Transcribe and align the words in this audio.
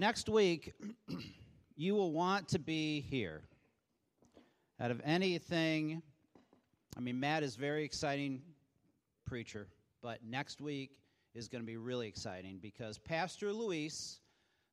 Next 0.00 0.30
week, 0.30 0.72
you 1.76 1.94
will 1.94 2.10
want 2.10 2.48
to 2.48 2.58
be 2.58 3.02
here. 3.02 3.42
Out 4.80 4.90
of 4.90 4.98
anything, 5.04 6.00
I 6.96 7.00
mean, 7.00 7.20
Matt 7.20 7.42
is 7.42 7.54
very 7.54 7.84
exciting 7.84 8.40
preacher, 9.26 9.68
but 10.02 10.24
next 10.24 10.62
week 10.62 10.92
is 11.34 11.48
going 11.48 11.60
to 11.60 11.66
be 11.66 11.76
really 11.76 12.08
exciting 12.08 12.60
because 12.62 12.96
Pastor 12.96 13.52
Luis, 13.52 14.20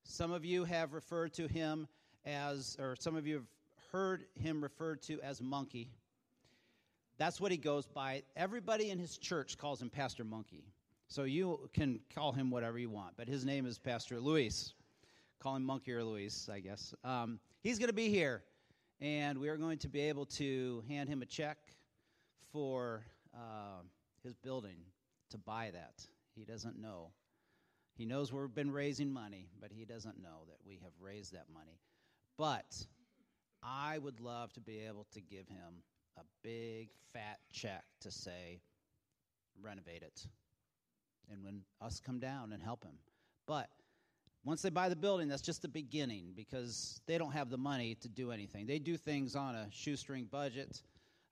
some 0.06 0.32
of 0.32 0.46
you 0.46 0.64
have 0.64 0.94
referred 0.94 1.34
to 1.34 1.46
him 1.50 1.90
as, 2.26 2.78
or 2.80 2.96
some 2.98 3.18
of 3.18 3.28
you 3.28 3.34
have 3.34 3.48
heard 3.92 4.28
him 4.36 4.64
referred 4.64 5.02
to 5.02 5.20
as 5.20 5.42
Monkey. 5.42 5.92
That's 7.18 7.42
what 7.42 7.52
he 7.52 7.58
goes 7.58 7.86
by. 7.86 8.24
Everybody 8.38 8.92
in 8.92 8.98
his 8.98 9.18
church 9.18 9.58
calls 9.58 9.82
him 9.82 9.90
Pastor 9.90 10.24
Monkey. 10.24 10.64
So 11.10 11.24
you 11.24 11.70
can 11.74 12.00
call 12.16 12.32
him 12.32 12.50
whatever 12.50 12.80
you 12.80 12.90
want, 12.90 13.18
but 13.18 13.28
his 13.28 13.44
name 13.44 13.66
is 13.66 13.78
Pastor 13.78 14.22
Luis. 14.22 14.74
Call 15.40 15.56
him 15.56 15.64
Monkey 15.64 15.94
or 15.94 16.04
Luis, 16.04 16.50
I 16.52 16.60
guess. 16.60 16.94
Um, 17.04 17.40
he's 17.62 17.78
going 17.78 17.90
to 17.90 17.94
be 17.94 18.10
here, 18.10 18.44
and 19.00 19.38
we 19.38 19.50
are 19.50 19.58
going 19.58 19.78
to 19.80 19.90
be 19.90 20.02
able 20.02 20.26
to 20.26 20.84
hand 20.88 21.10
him 21.10 21.22
a 21.22 21.26
check 21.26 21.58
for 22.52 23.06
uh, 23.36 23.84
his 24.24 24.34
building 24.36 24.78
to 25.30 25.38
buy 25.38 25.70
that. 25.74 26.06
He 26.36 26.44
doesn't 26.44 26.80
know. 26.80 27.12
He 27.96 28.06
knows 28.06 28.34
we've 28.34 28.54
been 28.54 28.72
raising 28.72 29.12
money, 29.12 29.50
but 29.60 29.72
he 29.72 29.86
doesn't 29.86 30.22
know 30.22 30.46
that 30.48 30.58
we 30.66 30.80
have 30.84 30.94
raised 31.00 31.34
that 31.34 31.46
money. 31.54 31.80
But 32.38 32.86
I 33.64 33.98
would 33.98 34.20
love 34.20 34.54
to 34.54 34.60
be 34.60 34.80
able 34.88 35.06
to 35.14 35.22
give 35.22 35.48
him 35.48 35.84
a 36.18 36.22
big 36.44 36.90
fat 37.14 37.40
check 37.52 37.84
to 38.02 38.12
say, 38.12 38.62
renovate 39.62 40.04
it. 40.04 40.28
And 41.32 41.44
when 41.44 41.62
us 41.82 42.00
come 42.00 42.20
down 42.20 42.54
and 42.54 42.62
help 42.62 42.84
him. 42.84 42.98
But 43.48 43.70
once 44.48 44.62
they 44.62 44.70
buy 44.70 44.88
the 44.88 44.96
building, 44.96 45.28
that's 45.28 45.42
just 45.42 45.62
the 45.62 45.68
beginning 45.68 46.32
because 46.34 47.02
they 47.06 47.18
don't 47.18 47.34
have 47.34 47.50
the 47.50 47.58
money 47.58 47.96
to 47.96 48.08
do 48.08 48.32
anything. 48.32 48.66
They 48.66 48.80
do 48.80 48.96
things 48.96 49.36
on 49.36 49.56
a 49.56 49.68
shoestring 49.72 50.24
budget, 50.32 50.82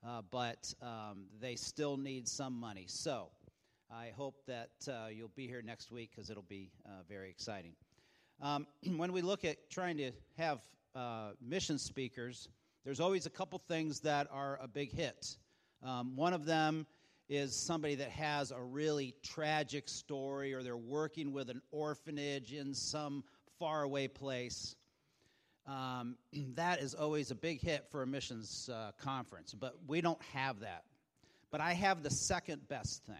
uh, 0.06 0.20
but 0.30 0.74
um, 0.82 1.24
they 1.40 1.54
still 1.54 1.96
need 1.96 2.28
some 2.28 2.52
money. 2.52 2.84
So 2.88 3.28
I 3.90 4.12
hope 4.14 4.44
that 4.46 4.68
uh, 4.86 5.06
you'll 5.10 5.32
be 5.34 5.46
here 5.46 5.62
next 5.62 5.90
week 5.90 6.10
because 6.14 6.28
it'll 6.28 6.42
be 6.42 6.70
uh, 6.84 7.04
very 7.08 7.30
exciting. 7.30 7.72
Um, 8.42 8.66
when 8.98 9.14
we 9.14 9.22
look 9.22 9.46
at 9.46 9.70
trying 9.70 9.96
to 9.96 10.12
have 10.36 10.60
uh, 10.94 11.30
mission 11.40 11.78
speakers, 11.78 12.50
there's 12.84 13.00
always 13.00 13.24
a 13.24 13.30
couple 13.30 13.58
things 13.58 14.00
that 14.00 14.28
are 14.30 14.58
a 14.62 14.68
big 14.68 14.92
hit. 14.92 15.38
Um, 15.82 16.16
one 16.16 16.34
of 16.34 16.44
them 16.44 16.86
is 17.28 17.54
somebody 17.54 17.96
that 17.96 18.10
has 18.10 18.50
a 18.52 18.60
really 18.60 19.14
tragic 19.22 19.88
story 19.88 20.54
or 20.54 20.62
they're 20.62 20.76
working 20.76 21.32
with 21.32 21.50
an 21.50 21.60
orphanage 21.72 22.52
in 22.52 22.72
some 22.72 23.24
faraway 23.58 24.06
place. 24.06 24.76
Um, 25.66 26.16
that 26.54 26.80
is 26.80 26.94
always 26.94 27.30
a 27.30 27.34
big 27.34 27.60
hit 27.60 27.86
for 27.90 28.02
a 28.02 28.06
missions 28.06 28.70
uh, 28.72 28.92
conference, 28.98 29.54
but 29.54 29.76
we 29.86 30.00
don't 30.00 30.22
have 30.32 30.60
that. 30.60 30.84
But 31.50 31.60
I 31.60 31.72
have 31.72 32.02
the 32.02 32.10
second 32.10 32.68
best 32.68 33.04
thing. 33.04 33.16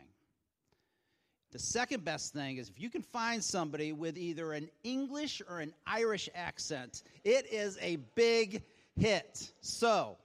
The 1.52 1.58
second 1.58 2.04
best 2.04 2.32
thing 2.32 2.58
is 2.58 2.68
if 2.68 2.80
you 2.80 2.90
can 2.90 3.02
find 3.02 3.42
somebody 3.42 3.92
with 3.92 4.18
either 4.18 4.52
an 4.52 4.68
English 4.84 5.40
or 5.48 5.60
an 5.60 5.72
Irish 5.86 6.28
accent, 6.34 7.02
it 7.24 7.46
is 7.50 7.78
a 7.80 7.96
big 8.14 8.62
hit. 8.96 9.52
So, 9.60 10.18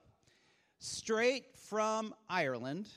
straight 0.79 1.45
from 1.55 2.13
Ireland, 2.29 2.89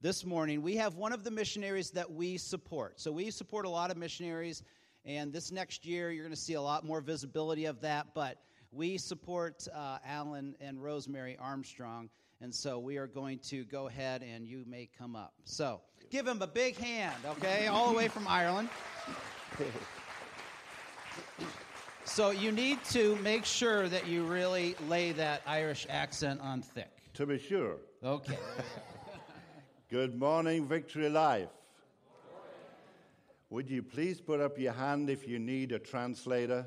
this 0.00 0.24
morning, 0.24 0.62
we 0.62 0.76
have 0.76 0.94
one 0.94 1.12
of 1.12 1.24
the 1.24 1.30
missionaries 1.30 1.90
that 1.90 2.10
we 2.10 2.36
support. 2.36 3.00
So, 3.00 3.10
we 3.10 3.30
support 3.30 3.66
a 3.66 3.68
lot 3.68 3.90
of 3.90 3.96
missionaries, 3.96 4.62
and 5.04 5.32
this 5.32 5.50
next 5.50 5.84
year, 5.84 6.12
you're 6.12 6.24
going 6.24 6.34
to 6.34 6.40
see 6.40 6.54
a 6.54 6.62
lot 6.62 6.84
more 6.84 7.00
visibility 7.00 7.64
of 7.64 7.80
that. 7.80 8.08
But 8.14 8.38
we 8.70 8.96
support 8.98 9.66
uh, 9.74 9.98
Alan 10.06 10.54
and 10.60 10.82
Rosemary 10.82 11.36
Armstrong, 11.40 12.10
and 12.40 12.54
so 12.54 12.78
we 12.78 12.96
are 12.96 13.08
going 13.08 13.38
to 13.50 13.64
go 13.64 13.88
ahead 13.88 14.22
and 14.22 14.46
you 14.46 14.64
may 14.68 14.88
come 14.98 15.16
up. 15.16 15.34
So, 15.44 15.80
give 16.10 16.26
him 16.26 16.42
a 16.42 16.46
big 16.46 16.76
hand, 16.76 17.16
okay, 17.26 17.66
all 17.66 17.90
the 17.90 17.96
way 17.96 18.08
from 18.08 18.28
Ireland. 18.28 18.68
So 22.04 22.30
you 22.30 22.52
need 22.52 22.82
to 22.84 23.16
make 23.16 23.44
sure 23.44 23.86
that 23.86 24.08
you 24.08 24.24
really 24.24 24.74
lay 24.88 25.12
that 25.12 25.42
Irish 25.46 25.86
accent 25.90 26.40
on 26.40 26.62
thick. 26.62 26.90
To 27.14 27.26
be 27.26 27.38
sure. 27.38 27.76
Okay. 28.02 28.38
Good 29.90 30.18
morning, 30.18 30.66
Victory 30.66 31.08
Life. 31.08 31.48
Would 33.48 33.70
you 33.70 33.82
please 33.82 34.20
put 34.20 34.38
up 34.38 34.58
your 34.58 34.74
hand 34.74 35.08
if 35.08 35.26
you 35.26 35.38
need 35.38 35.72
a 35.72 35.78
translator? 35.78 36.66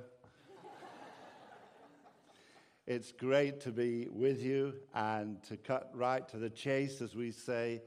it's 2.88 3.12
great 3.12 3.62
to 3.62 3.72
be 3.72 4.08
with 4.10 4.42
you 4.42 4.74
and 4.96 5.44
to 5.44 5.56
cut 5.56 5.92
right 5.94 6.28
to 6.30 6.38
the 6.38 6.50
chase, 6.50 7.00
as 7.00 7.16
we 7.16 7.30
say. 7.30 7.84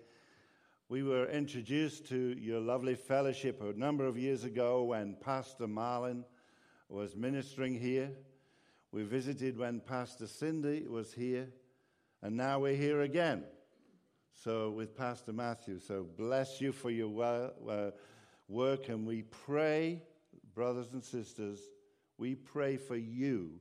We 0.88 1.02
were 1.02 1.26
introduced 1.26 2.06
to 2.10 2.36
your 2.38 2.60
lovely 2.60 2.94
fellowship 2.94 3.60
a 3.60 3.76
number 3.76 4.06
of 4.06 4.16
years 4.16 4.44
ago 4.44 4.84
when 4.84 5.16
Pastor 5.20 5.66
Marlin 5.66 6.24
was 6.88 7.16
ministering 7.16 7.74
here. 7.74 8.12
We 8.92 9.02
visited 9.02 9.58
when 9.58 9.80
Pastor 9.80 10.28
Cindy 10.28 10.86
was 10.86 11.12
here, 11.12 11.48
and 12.22 12.36
now 12.36 12.60
we're 12.60 12.76
here 12.76 13.00
again. 13.00 13.42
So, 14.42 14.70
with 14.70 14.96
Pastor 14.96 15.32
Matthew. 15.32 15.78
So, 15.78 16.04
bless 16.16 16.60
you 16.60 16.72
for 16.72 16.90
your 16.90 17.08
work, 18.48 18.88
and 18.88 19.06
we 19.06 19.22
pray, 19.22 20.02
brothers 20.54 20.92
and 20.92 21.04
sisters, 21.04 21.60
we 22.18 22.34
pray 22.34 22.76
for 22.76 22.96
you 22.96 23.60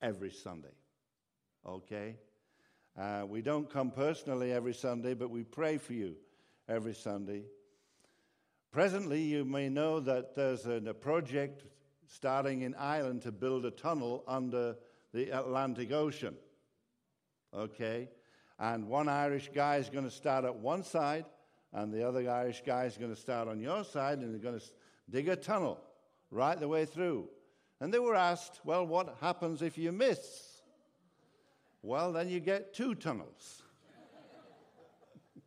every 0.00 0.30
Sunday. 0.30 0.74
Okay? 1.66 2.16
Uh, 2.96 3.24
we 3.28 3.42
don't 3.42 3.68
come 3.68 3.90
personally 3.90 4.52
every 4.52 4.74
Sunday, 4.74 5.14
but 5.14 5.30
we 5.30 5.42
pray 5.42 5.78
for 5.78 5.94
you 5.94 6.14
every 6.68 6.94
Sunday. 6.94 7.42
Presently, 8.70 9.22
you 9.22 9.44
may 9.44 9.68
know 9.68 10.00
that 10.00 10.34
there's 10.34 10.66
a, 10.66 10.82
a 10.86 10.94
project 10.94 11.64
starting 12.06 12.62
in 12.62 12.74
Ireland 12.76 13.22
to 13.22 13.32
build 13.32 13.64
a 13.64 13.70
tunnel 13.70 14.24
under 14.26 14.76
the 15.12 15.30
Atlantic 15.30 15.92
Ocean. 15.92 16.36
Okay? 17.52 18.08
And 18.58 18.88
one 18.88 19.08
Irish 19.08 19.50
guy 19.54 19.76
is 19.76 19.90
going 19.90 20.04
to 20.04 20.10
start 20.10 20.44
at 20.44 20.54
one 20.54 20.84
side, 20.84 21.24
and 21.72 21.92
the 21.92 22.06
other 22.06 22.30
Irish 22.30 22.62
guy 22.64 22.84
is 22.84 22.96
going 22.96 23.14
to 23.14 23.20
start 23.20 23.48
on 23.48 23.60
your 23.60 23.84
side, 23.84 24.18
and 24.18 24.32
they're 24.32 24.40
going 24.40 24.60
to 24.60 24.66
dig 25.10 25.28
a 25.28 25.36
tunnel 25.36 25.80
right 26.30 26.58
the 26.58 26.68
way 26.68 26.84
through. 26.84 27.28
And 27.80 27.92
they 27.92 27.98
were 27.98 28.14
asked, 28.14 28.60
well, 28.64 28.86
what 28.86 29.16
happens 29.20 29.60
if 29.60 29.76
you 29.76 29.90
miss? 29.90 30.62
Well, 31.82 32.12
then 32.12 32.28
you 32.28 32.40
get 32.40 32.72
two 32.72 32.94
tunnels. 32.94 33.62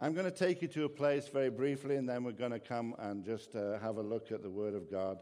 I'm 0.00 0.14
going 0.14 0.24
to 0.24 0.32
take 0.32 0.62
you 0.62 0.68
to 0.68 0.86
a 0.86 0.88
place 0.88 1.28
very 1.28 1.50
briefly, 1.50 1.96
and 1.96 2.08
then 2.08 2.24
we're 2.24 2.32
going 2.32 2.52
to 2.52 2.58
come 2.58 2.94
and 2.98 3.24
just 3.24 3.54
uh, 3.54 3.78
have 3.78 3.98
a 3.98 4.02
look 4.02 4.32
at 4.32 4.42
the 4.42 4.50
Word 4.50 4.74
of 4.74 4.90
God. 4.90 5.18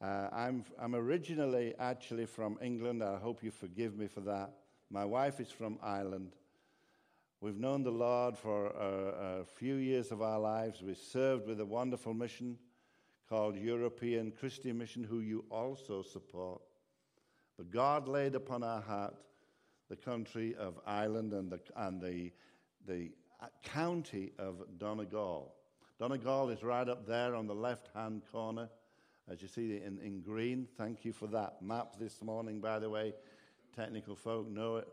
Uh, 0.00 0.28
I'm, 0.32 0.64
I'm 0.78 0.94
originally 0.94 1.74
actually 1.78 2.26
from 2.26 2.58
England. 2.62 3.02
I 3.02 3.16
hope 3.18 3.42
you 3.42 3.50
forgive 3.50 3.96
me 3.96 4.06
for 4.06 4.20
that. 4.20 4.52
My 4.92 5.04
wife 5.04 5.38
is 5.38 5.52
from 5.52 5.78
Ireland. 5.80 6.32
We've 7.40 7.60
known 7.60 7.84
the 7.84 7.92
Lord 7.92 8.36
for 8.36 8.66
a, 8.66 9.40
a 9.40 9.44
few 9.44 9.76
years 9.76 10.10
of 10.10 10.20
our 10.20 10.40
lives. 10.40 10.82
We 10.82 10.94
served 10.94 11.46
with 11.46 11.60
a 11.60 11.64
wonderful 11.64 12.12
mission 12.12 12.58
called 13.28 13.56
European 13.56 14.32
Christian 14.32 14.76
Mission, 14.76 15.04
who 15.04 15.20
you 15.20 15.44
also 15.48 16.02
support. 16.02 16.60
But 17.56 17.70
God 17.70 18.08
laid 18.08 18.34
upon 18.34 18.64
our 18.64 18.80
heart 18.80 19.14
the 19.88 19.94
country 19.94 20.56
of 20.56 20.80
Ireland 20.84 21.32
and 21.34 21.52
the, 21.52 21.60
and 21.76 22.00
the, 22.00 22.32
the 22.84 23.12
county 23.62 24.32
of 24.40 24.56
Donegal. 24.76 25.54
Donegal 26.00 26.48
is 26.48 26.64
right 26.64 26.88
up 26.88 27.06
there 27.06 27.36
on 27.36 27.46
the 27.46 27.54
left 27.54 27.90
hand 27.94 28.22
corner, 28.32 28.68
as 29.30 29.40
you 29.40 29.46
see 29.46 29.76
in, 29.76 30.00
in 30.00 30.20
green. 30.20 30.66
Thank 30.76 31.04
you 31.04 31.12
for 31.12 31.28
that 31.28 31.62
map 31.62 31.94
this 32.00 32.22
morning, 32.22 32.60
by 32.60 32.80
the 32.80 32.90
way. 32.90 33.14
Technical 33.74 34.16
folk 34.16 34.48
know 34.48 34.76
it. 34.76 34.88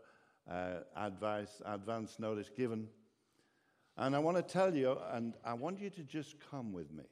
Uh, 0.50 0.80
advice, 0.96 1.60
advance 1.66 2.18
notice 2.18 2.48
given. 2.56 2.88
And 3.96 4.16
I 4.16 4.18
want 4.18 4.36
to 4.36 4.42
tell 4.42 4.74
you, 4.74 4.96
and 5.12 5.34
I 5.44 5.54
want 5.54 5.80
you 5.80 5.90
to 5.90 6.02
just 6.02 6.36
come 6.50 6.72
with 6.72 6.90
me, 6.90 7.04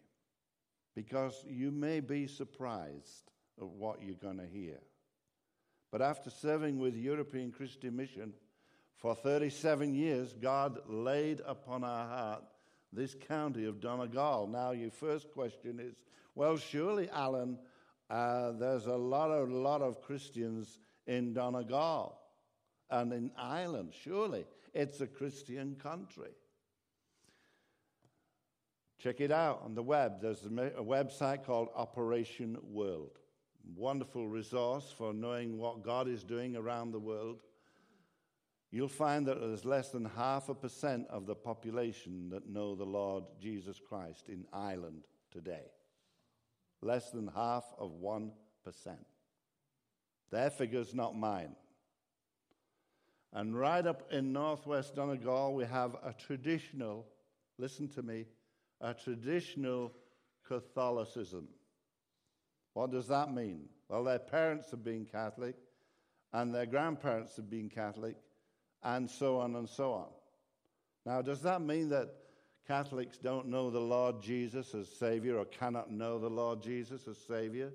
because 0.95 1.45
you 1.49 1.71
may 1.71 2.01
be 2.01 2.27
surprised 2.27 3.31
at 3.61 3.67
what 3.67 4.03
you're 4.03 4.15
going 4.15 4.39
to 4.39 4.47
hear. 4.47 4.79
But 5.91 6.01
after 6.01 6.31
serving 6.31 6.79
with 6.79 6.95
European 6.95 7.53
Christian 7.53 7.97
Mission, 7.97 8.33
for 8.97 9.15
37 9.15 9.95
years, 9.95 10.33
God 10.33 10.79
laid 10.87 11.43
upon 11.47 11.85
our 11.85 12.09
heart 12.09 12.45
this 12.93 13.15
county 13.15 13.67
of 13.67 13.81
Donegal. 13.81 14.47
Now, 14.47 14.71
your 14.71 14.91
first 14.91 15.31
question 15.31 15.79
is 15.79 15.97
well, 16.35 16.59
surely, 16.59 17.09
Alan, 17.11 17.59
uh, 18.11 18.53
there's 18.53 18.87
a 18.87 18.95
lot, 18.95 19.31
of, 19.31 19.51
lot 19.51 19.81
of 19.81 20.03
Christians 20.03 20.79
in 21.07 21.33
Donegal 21.33 22.19
and 22.91 23.13
in 23.13 23.31
Ireland. 23.37 23.93
Surely, 24.03 24.45
it's 24.75 25.01
a 25.01 25.07
Christian 25.07 25.77
country. 25.77 26.31
Check 28.99 29.21
it 29.21 29.31
out 29.31 29.63
on 29.65 29.75
the 29.75 29.83
web. 29.83 30.21
There's 30.21 30.45
a 30.45 30.83
website 30.83 31.45
called 31.45 31.69
Operation 31.75 32.57
World. 32.63 33.19
Wonderful 33.75 34.29
resource 34.29 34.95
for 34.97 35.13
knowing 35.13 35.59
what 35.59 35.83
God 35.83 36.09
is 36.09 36.25
doing 36.25 36.57
around 36.57 36.93
the 36.93 36.99
world. 36.99 37.43
You'll 38.71 38.89
find 38.89 39.27
that 39.27 39.41
there's 39.41 39.65
less 39.65 39.91
than 39.91 40.05
half 40.05 40.49
a 40.49 40.55
percent 40.55 41.07
of 41.09 41.27
the 41.27 41.35
population 41.35 42.31
that 42.31 42.49
know 42.49 42.75
the 42.75 42.85
Lord 42.85 43.25
Jesus 43.41 43.81
Christ 43.81 44.29
in 44.29 44.45
Ireland 44.53 45.05
today. 45.31 45.71
Less 46.83 47.11
than 47.11 47.29
half 47.29 47.65
of 47.79 47.93
1%. 48.03 48.31
Their 50.31 50.51
figure's 50.51 50.95
not 50.95 51.17
mine. 51.17 51.55
And 53.33 53.59
right 53.59 53.87
up 53.87 54.11
in 54.13 54.33
northwest 54.33 54.95
Donegal, 54.95 55.55
we 55.55 55.65
have 55.65 55.95
a 56.05 56.13
traditional, 56.13 57.07
listen 57.59 57.89
to 57.91 58.03
me, 58.03 58.27
a 58.81 58.95
traditional 58.95 59.93
Catholicism. 60.47 61.49
What 62.73 62.91
does 62.91 63.09
that 63.09 63.33
mean? 63.33 63.69
Well, 63.89 64.05
their 64.05 64.19
parents 64.19 64.71
have 64.71 64.85
been 64.85 65.05
Catholic, 65.05 65.57
and 66.33 66.55
their 66.55 66.67
grandparents 66.67 67.37
have 67.37 67.49
been 67.49 67.69
Catholic, 67.69 68.17
and 68.83 69.09
so 69.09 69.39
on 69.39 69.57
and 69.57 69.69
so 69.69 69.93
on. 69.93 70.09
Now, 71.05 71.23
does 71.23 71.43
that 71.43 71.63
mean 71.63 71.89
that 71.91 72.15
Catholics 72.67 73.17
don't 73.17 73.47
know 73.47 73.71
the 73.71 73.81
Lord 73.81 74.21
Jesus 74.21 74.75
as 74.75 74.89
Savior 74.89 75.39
or 75.39 75.45
cannot 75.45 75.91
know 75.91 76.19
the 76.19 76.29
Lord 76.29 76.63
Jesus 76.63 77.07
as 77.07 77.17
Savior? 77.17 77.73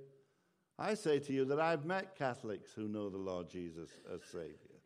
I 0.82 0.96
say 0.96 1.20
to 1.20 1.34
you 1.34 1.46
that 1.46 1.60
I've 1.60 1.86
met 1.86 2.16
Catholics 2.16 2.72
who 2.74 2.88
know 2.88 3.10
the 3.10 3.18
Lord 3.18 3.48
Jesus 3.50 3.92
as 4.12 4.22
Savior. 4.32 4.80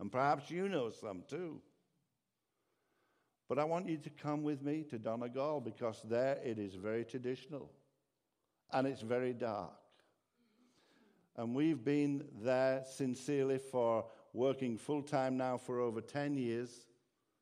And 0.00 0.10
perhaps 0.10 0.50
you 0.50 0.66
know 0.66 0.88
some 0.88 1.24
too. 1.28 1.60
But 3.50 3.58
I 3.58 3.64
want 3.64 3.86
you 3.86 3.98
to 3.98 4.08
come 4.08 4.42
with 4.42 4.62
me 4.62 4.82
to 4.88 4.98
Donegal 4.98 5.60
because 5.60 6.00
there 6.04 6.38
it 6.42 6.58
is 6.58 6.74
very 6.74 7.04
traditional 7.04 7.70
and 8.72 8.86
it's 8.86 9.02
very 9.02 9.34
dark. 9.34 9.74
And 11.36 11.54
we've 11.54 11.84
been 11.84 12.24
there 12.40 12.82
sincerely 12.90 13.58
for 13.58 14.06
working 14.32 14.78
full 14.78 15.02
time 15.02 15.36
now 15.36 15.58
for 15.58 15.80
over 15.80 16.00
10 16.00 16.38
years 16.38 16.86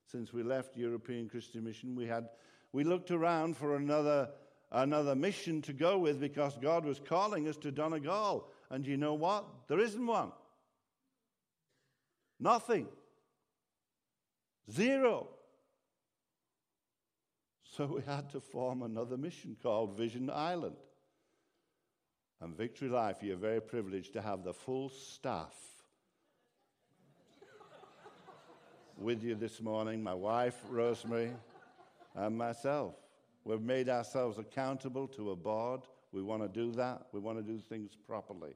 since 0.05 0.33
we 0.33 0.43
left 0.43 0.77
European 0.77 1.29
Christian 1.29 1.63
Mission. 1.63 1.95
We, 1.95 2.07
had, 2.07 2.29
we 2.73 2.83
looked 2.83 3.13
around 3.13 3.57
for 3.57 3.77
another, 3.77 4.31
another 4.73 5.15
mission 5.15 5.63
to 5.63 5.73
go 5.73 5.99
with 5.99 6.21
because 6.21 6.57
God 6.59 6.85
was 6.85 7.01
calling 7.01 7.49
us 7.49 7.57
to 7.59 7.71
Donegal. 7.71 8.49
And 8.71 8.87
you 8.87 8.97
know 8.97 9.15
what? 9.15 9.45
There 9.69 9.81
isn't 9.81 10.07
one. 10.07 10.33
Nothing. 12.39 12.87
Zero. 14.71 15.29
So 17.65 17.87
we 17.87 18.03
had 18.03 18.31
to 18.31 18.41
form 18.41 18.83
another 18.83 19.17
mission 19.17 19.57
called 19.63 19.97
Vision 19.97 20.31
Island. 20.31 20.77
And 22.41 22.57
Victory 22.57 22.89
Life, 22.89 23.19
you're 23.23 23.37
very 23.37 23.61
privileged 23.61 24.15
to 24.15 24.23
have 24.23 24.45
the 24.45 24.55
full 24.55 24.89
staff 24.89 25.55
with 29.01 29.23
you 29.23 29.35
this 29.35 29.63
morning 29.63 30.03
my 30.03 30.15
wife, 30.15 30.57
Rosemary, 30.69 31.33
and 32.15 32.37
myself. 32.37 32.95
We've 33.45 33.61
made 33.61 33.89
ourselves 33.89 34.39
accountable 34.39 35.09
to 35.09 35.31
a 35.31 35.37
board. 35.37 35.83
We 36.13 36.23
want 36.23 36.43
to 36.43 36.49
do 36.49 36.73
that. 36.73 37.07
We 37.13 37.21
want 37.21 37.39
to 37.39 37.45
do 37.45 37.59
things 37.59 37.97
properly. 38.07 38.55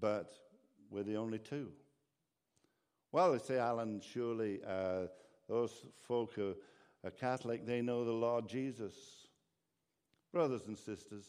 But 0.00 0.32
we're 0.90 1.02
the 1.02 1.16
only 1.16 1.38
two. 1.38 1.70
Well, 3.12 3.32
they 3.32 3.38
say, 3.38 3.58
Alan, 3.58 4.00
surely 4.00 4.60
uh, 4.66 5.06
those 5.48 5.86
folk 6.08 6.32
who 6.34 6.54
are 7.04 7.10
Catholic, 7.10 7.66
they 7.66 7.82
know 7.82 8.04
the 8.04 8.12
Lord 8.12 8.48
Jesus. 8.48 8.94
Brothers 10.32 10.66
and 10.66 10.76
sisters, 10.76 11.24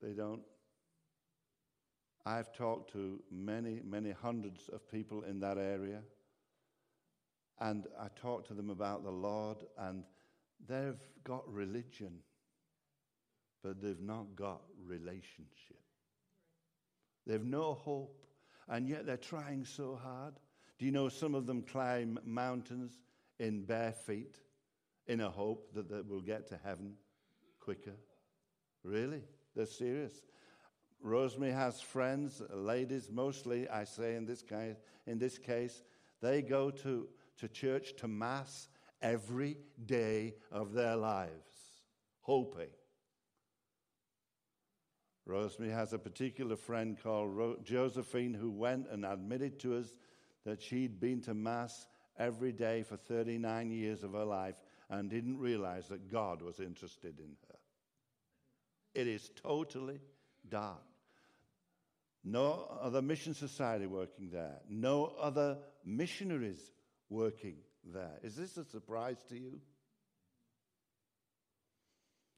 they 0.00 0.12
don't. 0.12 0.40
I've 2.24 2.52
talked 2.52 2.92
to 2.92 3.20
many, 3.30 3.80
many 3.84 4.10
hundreds 4.10 4.68
of 4.68 4.90
people 4.90 5.22
in 5.24 5.40
that 5.40 5.58
area, 5.58 6.00
and 7.60 7.86
I 7.98 8.08
talked 8.16 8.48
to 8.48 8.54
them 8.54 8.70
about 8.70 9.02
the 9.02 9.10
Lord, 9.10 9.58
and 9.78 10.04
they've 10.68 11.00
got 11.24 11.50
religion, 11.52 12.18
but 13.62 13.80
they've 13.80 14.00
not 14.00 14.36
got 14.36 14.62
relationship. 14.84 15.80
They've 17.26 17.44
no 17.44 17.74
hope, 17.74 18.26
and 18.68 18.88
yet 18.88 19.06
they're 19.06 19.16
trying 19.16 19.64
so 19.64 19.98
hard. 20.00 20.34
Do 20.78 20.84
you 20.84 20.92
know 20.92 21.08
some 21.08 21.34
of 21.34 21.46
them 21.46 21.62
climb 21.62 22.18
mountains 22.24 22.98
in 23.38 23.64
bare 23.64 23.92
feet 23.92 24.36
in 25.06 25.20
a 25.20 25.30
hope 25.30 25.72
that 25.74 25.88
they 25.88 26.02
will 26.02 26.20
get 26.20 26.46
to 26.48 26.58
heaven 26.62 26.94
quicker? 27.60 27.96
Really? 28.84 29.22
They're 29.54 29.66
serious. 29.66 30.12
Rosemary 31.00 31.52
has 31.52 31.80
friends, 31.80 32.42
ladies 32.50 33.10
mostly, 33.10 33.68
I 33.68 33.84
say 33.84 34.14
in 34.16 34.26
this 34.26 34.42
case, 34.42 34.76
in 35.06 35.18
this 35.18 35.38
case 35.38 35.82
they 36.20 36.42
go 36.42 36.70
to, 36.70 37.08
to 37.38 37.48
church 37.48 37.94
to 37.96 38.08
Mass 38.08 38.68
every 39.02 39.58
day 39.84 40.34
of 40.50 40.72
their 40.72 40.96
lives, 40.96 41.32
hoping. 42.20 42.70
Rosemary 45.26 45.72
has 45.72 45.92
a 45.92 45.98
particular 45.98 46.56
friend 46.56 46.96
called 47.02 47.36
Ro- 47.36 47.56
Josephine 47.64 48.34
who 48.34 48.50
went 48.50 48.88
and 48.88 49.04
admitted 49.04 49.58
to 49.60 49.76
us 49.76 49.88
that 50.44 50.62
she'd 50.62 51.00
been 51.00 51.20
to 51.22 51.34
Mass 51.34 51.86
every 52.16 52.52
day 52.52 52.84
for 52.84 52.96
39 52.96 53.70
years 53.72 54.04
of 54.04 54.12
her 54.12 54.24
life 54.24 54.54
and 54.88 55.10
didn't 55.10 55.38
realize 55.38 55.88
that 55.88 56.10
God 56.10 56.42
was 56.42 56.60
interested 56.60 57.18
in 57.18 57.36
her. 57.48 57.58
It 58.94 59.08
is 59.08 59.30
totally 59.42 60.00
dark. 60.48 60.82
No 62.24 62.68
other 62.80 63.02
mission 63.02 63.34
society 63.34 63.86
working 63.86 64.30
there. 64.30 64.58
No 64.68 65.12
other 65.20 65.58
missionaries 65.84 66.72
working 67.08 67.56
there. 67.92 68.18
Is 68.22 68.36
this 68.36 68.56
a 68.56 68.64
surprise 68.64 69.22
to 69.28 69.36
you? 69.36 69.60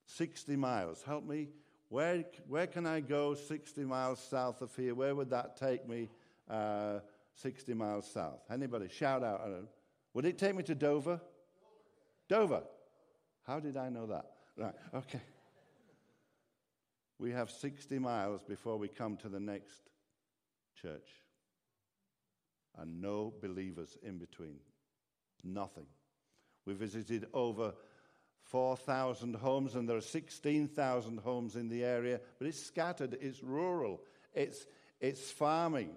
60 0.06 0.56
miles. 0.56 1.03
Help 1.03 1.26
me. 1.26 1.49
Where, 1.88 2.25
where 2.47 2.67
can 2.67 2.87
I 2.87 3.00
go 3.00 3.35
60 3.35 3.85
miles 3.85 4.20
south 4.20 4.61
of 4.62 4.75
here? 4.76 4.94
Where 4.94 5.15
would 5.15 5.31
that 5.31 5.56
take 5.56 5.88
me 5.88 6.11
uh, 6.49 7.00
60 7.35 7.73
miles 7.75 8.11
south? 8.11 8.41
Anybody? 8.50 8.88
Shout 8.88 9.23
out. 9.23 9.41
Would 10.15 10.25
it 10.25 10.38
take 10.38 10.55
me 10.55 10.62
to 10.65 10.75
Dover? 10.75 11.21
Dover. 12.29 12.62
How 13.47 13.61
did 13.61 13.76
I 13.76 13.88
know 13.88 14.06
that? 14.06 14.26
Right, 14.56 14.75
okay. 14.94 15.23
We 17.19 17.31
have 17.32 17.50
60 17.50 17.99
miles 17.99 18.43
before 18.43 18.76
we 18.76 18.88
come 18.88 19.16
to 19.19 19.28
the 19.28 19.40
next 19.40 19.81
church. 20.81 21.09
And 22.77 23.01
no 23.01 23.33
believers 23.41 23.97
in 24.03 24.19
between. 24.19 24.59
Nothing. 25.43 25.87
We 26.65 26.75
visited 26.75 27.27
over 27.33 27.75
4,000 28.43 29.35
homes, 29.37 29.75
and 29.75 29.89
there 29.89 29.97
are 29.97 30.01
16,000 30.01 31.19
homes 31.19 31.57
in 31.57 31.69
the 31.69 31.85
area, 31.85 32.21
but 32.39 32.47
it's 32.47 32.63
scattered, 32.63 33.17
it's 33.21 33.43
rural, 33.43 34.01
it's, 34.35 34.67
it's 35.01 35.31
farming. 35.31 35.91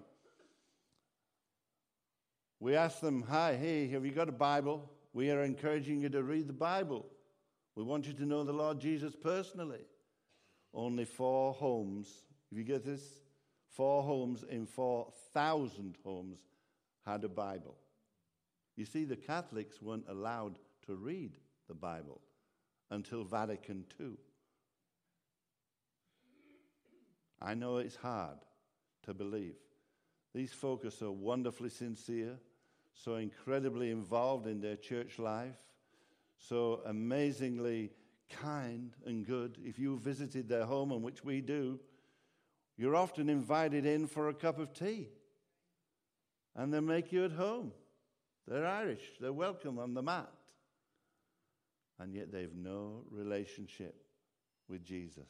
We 2.60 2.76
ask 2.76 3.00
them, 3.00 3.22
Hi, 3.28 3.56
hey, 3.56 3.88
have 3.88 4.04
you 4.04 4.12
got 4.12 4.28
a 4.28 4.32
Bible? 4.32 4.90
We 5.12 5.30
are 5.30 5.42
encouraging 5.42 6.00
you 6.00 6.08
to 6.10 6.22
read 6.22 6.46
the 6.46 6.52
Bible. 6.52 7.06
We 7.74 7.82
want 7.82 8.06
you 8.06 8.12
to 8.14 8.26
know 8.26 8.44
the 8.44 8.52
Lord 8.52 8.80
Jesus 8.80 9.14
personally 9.14 9.84
only 10.74 11.04
four 11.04 11.52
homes, 11.52 12.08
if 12.50 12.58
you 12.58 12.64
get 12.64 12.84
this, 12.84 13.02
four 13.68 14.02
homes 14.02 14.44
in 14.48 14.66
4,000 14.66 15.96
homes 16.04 16.38
had 17.06 17.24
a 17.24 17.28
Bible. 17.28 17.76
You 18.76 18.84
see, 18.84 19.04
the 19.04 19.16
Catholics 19.16 19.82
weren't 19.82 20.06
allowed 20.08 20.58
to 20.86 20.94
read 20.94 21.36
the 21.68 21.74
Bible 21.74 22.20
until 22.90 23.24
Vatican 23.24 23.84
II. 24.00 24.12
I 27.40 27.54
know 27.54 27.78
it's 27.78 27.96
hard 27.96 28.38
to 29.04 29.14
believe. 29.14 29.56
These 30.34 30.52
folk 30.52 30.84
are 30.84 30.90
so 30.90 31.10
wonderfully 31.10 31.70
sincere, 31.70 32.38
so 32.94 33.16
incredibly 33.16 33.90
involved 33.90 34.46
in 34.46 34.60
their 34.60 34.76
church 34.76 35.18
life, 35.18 35.56
so 36.38 36.80
amazingly 36.86 37.90
kind 38.30 38.94
and 39.04 39.26
good. 39.26 39.58
If 39.64 39.78
you 39.78 39.98
visited 39.98 40.48
their 40.48 40.64
home, 40.64 40.92
and 40.92 41.02
which 41.02 41.24
we 41.24 41.40
do, 41.40 41.78
you're 42.76 42.96
often 42.96 43.28
invited 43.28 43.84
in 43.84 44.06
for 44.06 44.28
a 44.28 44.34
cup 44.34 44.58
of 44.58 44.72
tea. 44.72 45.08
And 46.56 46.72
they 46.72 46.80
make 46.80 47.12
you 47.12 47.24
at 47.24 47.32
home. 47.32 47.72
They're 48.46 48.66
Irish, 48.66 49.12
they're 49.20 49.32
welcome 49.32 49.78
on 49.78 49.94
the 49.94 50.02
mat. 50.02 50.30
And 51.98 52.14
yet 52.14 52.32
they've 52.32 52.54
no 52.54 53.04
relationship 53.10 53.94
with 54.68 54.84
Jesus 54.84 55.28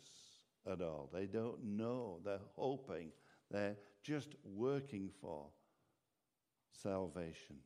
at 0.71 0.81
all. 0.81 1.11
They 1.13 1.27
don't 1.27 1.63
know. 1.63 2.21
They're 2.25 2.39
hoping. 2.57 3.11
They're 3.51 3.77
just 4.03 4.31
working 4.45 5.11
for 5.21 5.47
salvation. 6.83 7.57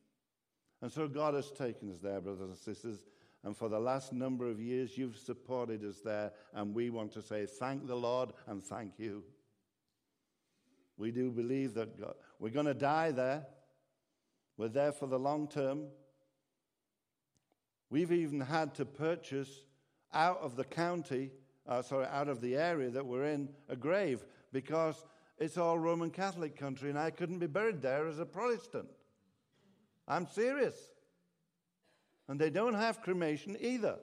And 0.82 0.90
so 0.90 1.06
God 1.08 1.34
has 1.34 1.50
taken 1.52 1.90
us 1.90 1.98
there, 1.98 2.20
brothers 2.20 2.48
and 2.48 2.56
sisters. 2.56 3.04
And 3.44 3.56
for 3.56 3.68
the 3.68 3.78
last 3.78 4.12
number 4.12 4.48
of 4.50 4.60
years, 4.60 4.98
you've 4.98 5.16
supported 5.16 5.84
us 5.84 6.00
there. 6.04 6.32
And 6.52 6.74
we 6.74 6.90
want 6.90 7.12
to 7.12 7.22
say 7.22 7.46
thank 7.46 7.86
the 7.86 7.94
Lord 7.94 8.30
and 8.48 8.62
thank 8.64 8.98
you. 8.98 9.22
We 10.98 11.10
do 11.10 11.30
believe 11.30 11.74
that 11.74 12.00
God, 12.00 12.14
we're 12.38 12.50
going 12.50 12.66
to 12.66 12.74
die 12.74 13.10
there. 13.10 13.46
We're 14.56 14.68
there 14.68 14.92
for 14.92 15.06
the 15.06 15.18
long 15.18 15.48
term. 15.48 15.84
We've 17.90 18.12
even 18.12 18.40
had 18.40 18.74
to 18.76 18.84
purchase 18.84 19.62
out 20.12 20.38
of 20.40 20.56
the 20.56 20.64
county, 20.64 21.30
uh, 21.68 21.82
sorry, 21.82 22.06
out 22.06 22.28
of 22.28 22.40
the 22.40 22.56
area 22.56 22.90
that 22.90 23.04
we're 23.04 23.26
in, 23.26 23.48
a 23.68 23.76
grave 23.76 24.24
because 24.52 25.04
it's 25.38 25.58
all 25.58 25.78
Roman 25.78 26.10
Catholic 26.10 26.56
country 26.56 26.88
and 26.88 26.98
I 26.98 27.10
couldn't 27.10 27.38
be 27.38 27.46
buried 27.46 27.82
there 27.82 28.08
as 28.08 28.18
a 28.18 28.26
Protestant. 28.26 28.88
I'm 30.08 30.26
serious. 30.26 30.74
And 32.28 32.40
they 32.40 32.50
don't 32.50 32.74
have 32.74 33.02
cremation 33.02 33.56
either. 33.60 33.98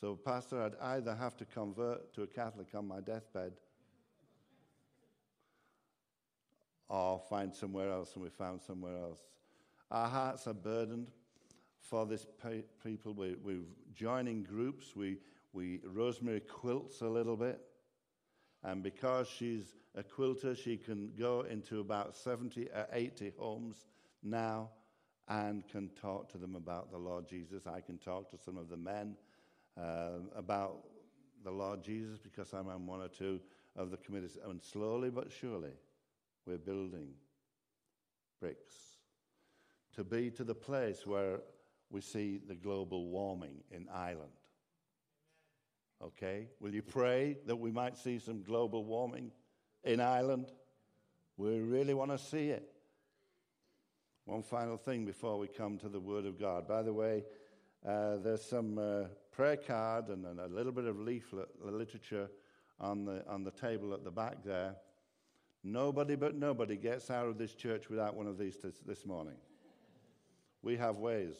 So, 0.00 0.16
Pastor, 0.16 0.62
I'd 0.62 0.96
either 0.96 1.14
have 1.14 1.36
to 1.38 1.44
convert 1.44 2.12
to 2.14 2.22
a 2.22 2.26
Catholic 2.26 2.68
on 2.74 2.86
my 2.86 3.00
deathbed 3.00 3.52
or 6.92 7.18
find 7.18 7.54
somewhere 7.54 7.90
else, 7.90 8.14
and 8.14 8.22
we 8.22 8.28
found 8.28 8.60
somewhere 8.60 8.98
else. 8.98 9.20
Our 9.90 10.08
hearts 10.08 10.46
are 10.46 10.52
burdened 10.52 11.10
for 11.80 12.04
this 12.04 12.26
people. 12.84 13.14
We, 13.14 13.34
we're 13.42 13.62
joining 13.94 14.42
groups. 14.42 14.94
We, 14.94 15.16
we, 15.54 15.80
Rosemary 15.86 16.40
quilts 16.40 17.00
a 17.00 17.08
little 17.08 17.36
bit. 17.36 17.62
And 18.62 18.82
because 18.82 19.26
she's 19.26 19.74
a 19.94 20.02
quilter, 20.02 20.54
she 20.54 20.76
can 20.76 21.12
go 21.18 21.46
into 21.48 21.80
about 21.80 22.14
70 22.14 22.68
or 22.68 22.86
80 22.92 23.32
homes 23.38 23.86
now 24.22 24.68
and 25.28 25.66
can 25.66 25.88
talk 25.98 26.30
to 26.32 26.38
them 26.38 26.54
about 26.54 26.92
the 26.92 26.98
Lord 26.98 27.26
Jesus. 27.26 27.66
I 27.66 27.80
can 27.80 27.96
talk 27.96 28.30
to 28.32 28.36
some 28.36 28.58
of 28.58 28.68
the 28.68 28.76
men 28.76 29.16
uh, 29.80 30.18
about 30.36 30.84
the 31.42 31.50
Lord 31.50 31.82
Jesus 31.82 32.18
because 32.18 32.52
I'm 32.52 32.68
on 32.68 32.86
one 32.86 33.00
or 33.00 33.08
two 33.08 33.40
of 33.76 33.90
the 33.90 33.96
committees. 33.96 34.36
And 34.46 34.62
slowly 34.62 35.08
but 35.08 35.32
surely, 35.32 35.72
we're 36.46 36.58
building 36.58 37.08
bricks 38.40 38.74
to 39.94 40.04
be 40.04 40.30
to 40.30 40.44
the 40.44 40.54
place 40.54 41.06
where 41.06 41.40
we 41.90 42.00
see 42.00 42.40
the 42.46 42.54
global 42.54 43.08
warming 43.08 43.62
in 43.70 43.86
Ireland. 43.92 44.32
Okay? 46.02 46.48
Will 46.60 46.74
you 46.74 46.82
pray 46.82 47.38
that 47.46 47.56
we 47.56 47.70
might 47.70 47.96
see 47.96 48.18
some 48.18 48.42
global 48.42 48.84
warming 48.84 49.30
in 49.84 50.00
Ireland? 50.00 50.50
We 51.36 51.60
really 51.60 51.94
want 51.94 52.10
to 52.10 52.18
see 52.18 52.48
it. 52.48 52.68
One 54.24 54.42
final 54.42 54.76
thing 54.76 55.04
before 55.04 55.38
we 55.38 55.48
come 55.48 55.78
to 55.78 55.88
the 55.88 56.00
Word 56.00 56.26
of 56.26 56.38
God. 56.38 56.66
By 56.66 56.82
the 56.82 56.92
way, 56.92 57.24
uh, 57.86 58.16
there's 58.18 58.44
some 58.44 58.78
uh, 58.78 59.04
prayer 59.32 59.56
card 59.56 60.08
and, 60.08 60.24
and, 60.24 60.40
a 60.40 60.46
little 60.46 60.72
bit 60.72 60.84
of 60.84 60.98
leaflet 61.00 61.48
literature 61.60 62.30
on 62.78 63.04
the, 63.04 63.24
on 63.28 63.42
the 63.42 63.50
table 63.50 63.92
at 63.92 64.04
the 64.04 64.10
back 64.10 64.44
there. 64.44 64.76
Nobody 65.64 66.16
but 66.16 66.34
nobody 66.34 66.76
gets 66.76 67.10
out 67.10 67.26
of 67.26 67.38
this 67.38 67.54
church 67.54 67.88
without 67.88 68.16
one 68.16 68.26
of 68.26 68.38
these 68.38 68.56
this, 68.58 68.74
this 68.84 69.06
morning. 69.06 69.36
We 70.62 70.76
have 70.76 70.96
ways. 70.96 71.36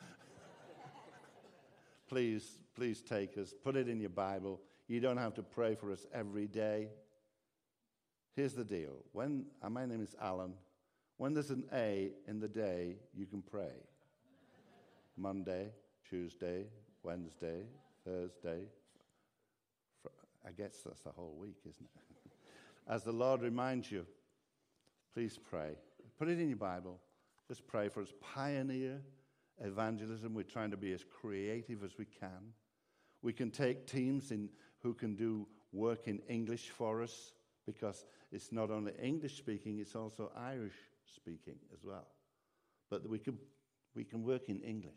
please, 2.08 2.58
please 2.74 3.02
take 3.02 3.36
us. 3.36 3.54
Put 3.62 3.76
it 3.76 3.88
in 3.88 4.00
your 4.00 4.10
Bible. 4.10 4.60
You 4.86 5.00
don't 5.00 5.18
have 5.18 5.34
to 5.34 5.42
pray 5.42 5.74
for 5.74 5.92
us 5.92 6.06
every 6.14 6.46
day. 6.46 6.88
Here's 8.34 8.54
the 8.54 8.64
deal. 8.64 9.04
When, 9.12 9.46
uh, 9.62 9.68
my 9.68 9.84
name 9.84 10.02
is 10.02 10.14
Alan. 10.20 10.54
When 11.18 11.34
there's 11.34 11.50
an 11.50 11.64
A 11.72 12.12
in 12.26 12.40
the 12.40 12.48
day, 12.48 12.96
you 13.14 13.26
can 13.26 13.42
pray. 13.42 13.74
Monday, 15.16 15.72
Tuesday, 16.08 16.66
Wednesday, 17.02 17.64
Thursday. 18.04 18.60
I 20.46 20.52
guess 20.52 20.76
that's 20.86 21.00
the 21.00 21.10
whole 21.10 21.36
week, 21.38 21.56
isn't 21.68 21.84
it? 21.84 22.14
As 22.88 23.02
the 23.02 23.12
Lord 23.12 23.42
reminds 23.42 23.90
you, 23.92 24.06
please 25.12 25.38
pray. 25.38 25.76
Put 26.18 26.28
it 26.28 26.40
in 26.40 26.48
your 26.48 26.56
Bible. 26.56 26.98
Just 27.46 27.66
pray 27.66 27.88
for 27.88 28.02
us. 28.02 28.12
Pioneer 28.20 29.00
evangelism. 29.62 30.34
We're 30.34 30.42
trying 30.44 30.70
to 30.70 30.76
be 30.76 30.92
as 30.92 31.04
creative 31.04 31.84
as 31.84 31.98
we 31.98 32.06
can. 32.06 32.54
We 33.20 33.32
can 33.32 33.50
take 33.50 33.86
teams 33.86 34.30
in 34.30 34.48
who 34.82 34.94
can 34.94 35.16
do 35.16 35.46
work 35.72 36.08
in 36.08 36.20
English 36.28 36.70
for 36.70 37.02
us 37.02 37.32
because 37.66 38.06
it's 38.32 38.52
not 38.52 38.70
only 38.70 38.92
English 39.02 39.36
speaking, 39.36 39.78
it's 39.80 39.94
also 39.94 40.32
Irish 40.36 40.76
speaking 41.14 41.56
as 41.74 41.84
well. 41.84 42.06
But 42.88 43.06
we 43.06 43.18
can, 43.18 43.36
we 43.94 44.04
can 44.04 44.22
work 44.24 44.48
in 44.48 44.62
English. 44.62 44.92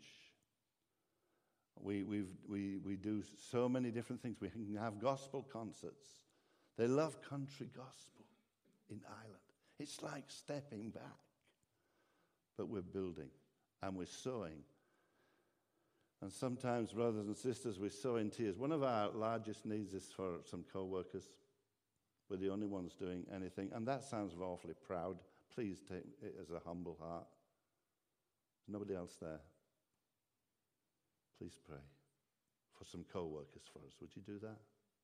We, 1.80 2.04
we 2.04 2.22
we, 2.48 2.78
we 2.78 2.96
do 2.96 3.22
so 3.50 3.68
many 3.68 3.90
different 3.90 4.22
things. 4.22 4.36
We 4.40 4.48
can 4.48 4.76
have 4.76 4.98
gospel 5.00 5.42
concerts. 5.52 6.06
They 6.76 6.86
love 6.86 7.20
country 7.22 7.68
gospel 7.74 8.24
in 8.90 9.00
Ireland. 9.06 9.38
It's 9.78 10.02
like 10.02 10.24
stepping 10.28 10.90
back. 10.90 11.02
But 12.56 12.68
we're 12.68 12.82
building 12.82 13.30
and 13.82 13.96
we're 13.96 14.06
sowing. 14.06 14.62
And 16.20 16.32
sometimes, 16.32 16.92
brothers 16.92 17.26
and 17.26 17.36
sisters, 17.36 17.80
we 17.80 17.88
sow 17.88 18.16
in 18.16 18.30
tears. 18.30 18.56
One 18.56 18.70
of 18.70 18.84
our 18.84 19.10
largest 19.10 19.66
needs 19.66 19.92
is 19.92 20.12
for 20.14 20.36
some 20.48 20.64
co 20.72 20.84
workers. 20.84 21.28
We're 22.30 22.36
the 22.36 22.50
only 22.50 22.66
ones 22.66 22.94
doing 22.94 23.24
anything. 23.34 23.70
And 23.74 23.86
that 23.88 24.04
sounds 24.04 24.34
awfully 24.40 24.74
proud. 24.86 25.18
Please 25.54 25.80
take 25.86 26.04
it 26.22 26.36
as 26.40 26.50
a 26.50 26.60
humble 26.64 26.96
heart. 27.00 27.26
There's 28.66 28.72
nobody 28.72 28.94
else 28.94 29.16
there. 29.20 29.40
Please 31.38 31.58
pray 31.68 31.82
for 32.78 32.84
some 32.84 33.04
co 33.12 33.26
workers 33.26 33.64
for 33.72 33.80
us. 33.80 33.94
Would 34.00 34.10
you 34.14 34.22
do 34.22 34.38
that 34.42 34.58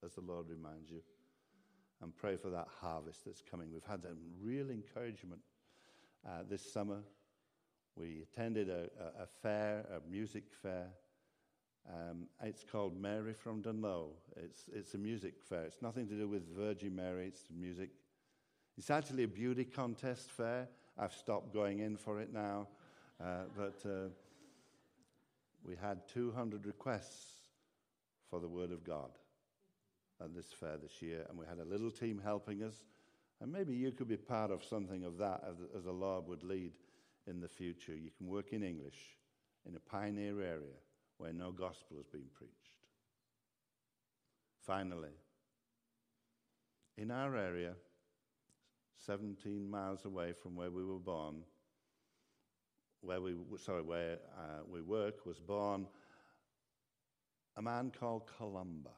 as 0.04 0.14
the 0.14 0.20
Lord 0.20 0.48
reminds 0.48 0.90
you? 0.90 1.00
And 2.00 2.16
pray 2.16 2.36
for 2.36 2.50
that 2.50 2.68
harvest 2.80 3.24
that's 3.26 3.42
coming. 3.42 3.72
We've 3.72 3.82
had 3.84 4.02
some 4.02 4.18
real 4.40 4.70
encouragement 4.70 5.40
uh, 6.26 6.42
this 6.48 6.72
summer. 6.72 7.00
We 7.96 8.22
attended 8.22 8.68
a, 8.68 8.88
a, 9.00 9.24
a 9.24 9.26
fair, 9.42 9.84
a 9.90 10.08
music 10.08 10.44
fair. 10.62 10.86
Um, 11.88 12.28
it's 12.42 12.64
called 12.70 13.00
Mary 13.00 13.32
from 13.32 13.62
Dungloe. 13.62 14.10
It's, 14.36 14.68
it's 14.72 14.94
a 14.94 14.98
music 14.98 15.34
fair. 15.48 15.64
It's 15.64 15.82
nothing 15.82 16.06
to 16.08 16.14
do 16.14 16.28
with 16.28 16.46
Virgin 16.56 16.94
Mary, 16.94 17.26
it's 17.26 17.44
music. 17.50 17.90
It's 18.76 18.90
actually 18.90 19.24
a 19.24 19.28
beauty 19.28 19.64
contest 19.64 20.30
fair. 20.30 20.68
I've 20.96 21.12
stopped 21.12 21.52
going 21.52 21.80
in 21.80 21.96
for 21.96 22.20
it 22.20 22.32
now. 22.32 22.68
Uh, 23.20 23.44
but 23.56 23.80
uh, 23.84 24.08
we 25.64 25.74
had 25.74 26.06
200 26.08 26.66
requests 26.66 27.32
for 28.30 28.38
the 28.38 28.48
Word 28.48 28.70
of 28.70 28.84
God 28.84 29.10
at 30.22 30.34
this 30.34 30.52
fair 30.52 30.76
this 30.76 31.00
year, 31.00 31.24
and 31.28 31.38
we 31.38 31.46
had 31.46 31.58
a 31.58 31.64
little 31.64 31.90
team 31.90 32.20
helping 32.22 32.62
us. 32.62 32.82
And 33.40 33.52
maybe 33.52 33.74
you 33.74 33.92
could 33.92 34.08
be 34.08 34.16
part 34.16 34.50
of 34.50 34.64
something 34.64 35.04
of 35.04 35.18
that 35.18 35.44
as, 35.48 35.84
the 35.84 35.92
Lord 35.92 36.26
would 36.26 36.42
lead 36.42 36.72
in 37.26 37.40
the 37.40 37.48
future. 37.48 37.94
You 37.94 38.10
can 38.16 38.26
work 38.26 38.52
in 38.52 38.64
English 38.64 38.98
in 39.66 39.76
a 39.76 39.80
pioneer 39.80 40.40
area 40.40 40.78
where 41.18 41.32
no 41.32 41.52
gospel 41.52 41.96
has 41.98 42.06
been 42.06 42.26
preached. 42.34 42.54
Finally, 44.60 45.14
in 46.96 47.10
our 47.10 47.36
area, 47.36 47.74
17 49.06 49.70
miles 49.70 50.04
away 50.04 50.32
from 50.32 50.56
where 50.56 50.70
we 50.70 50.84
were 50.84 50.98
born, 50.98 51.42
where 53.00 53.20
we, 53.20 53.34
sorry, 53.56 53.82
where 53.82 54.18
uh, 54.36 54.62
we 54.68 54.80
work, 54.80 55.24
was 55.24 55.38
born 55.38 55.86
a 57.56 57.62
man 57.62 57.90
called 57.98 58.22
Columba. 58.38 58.97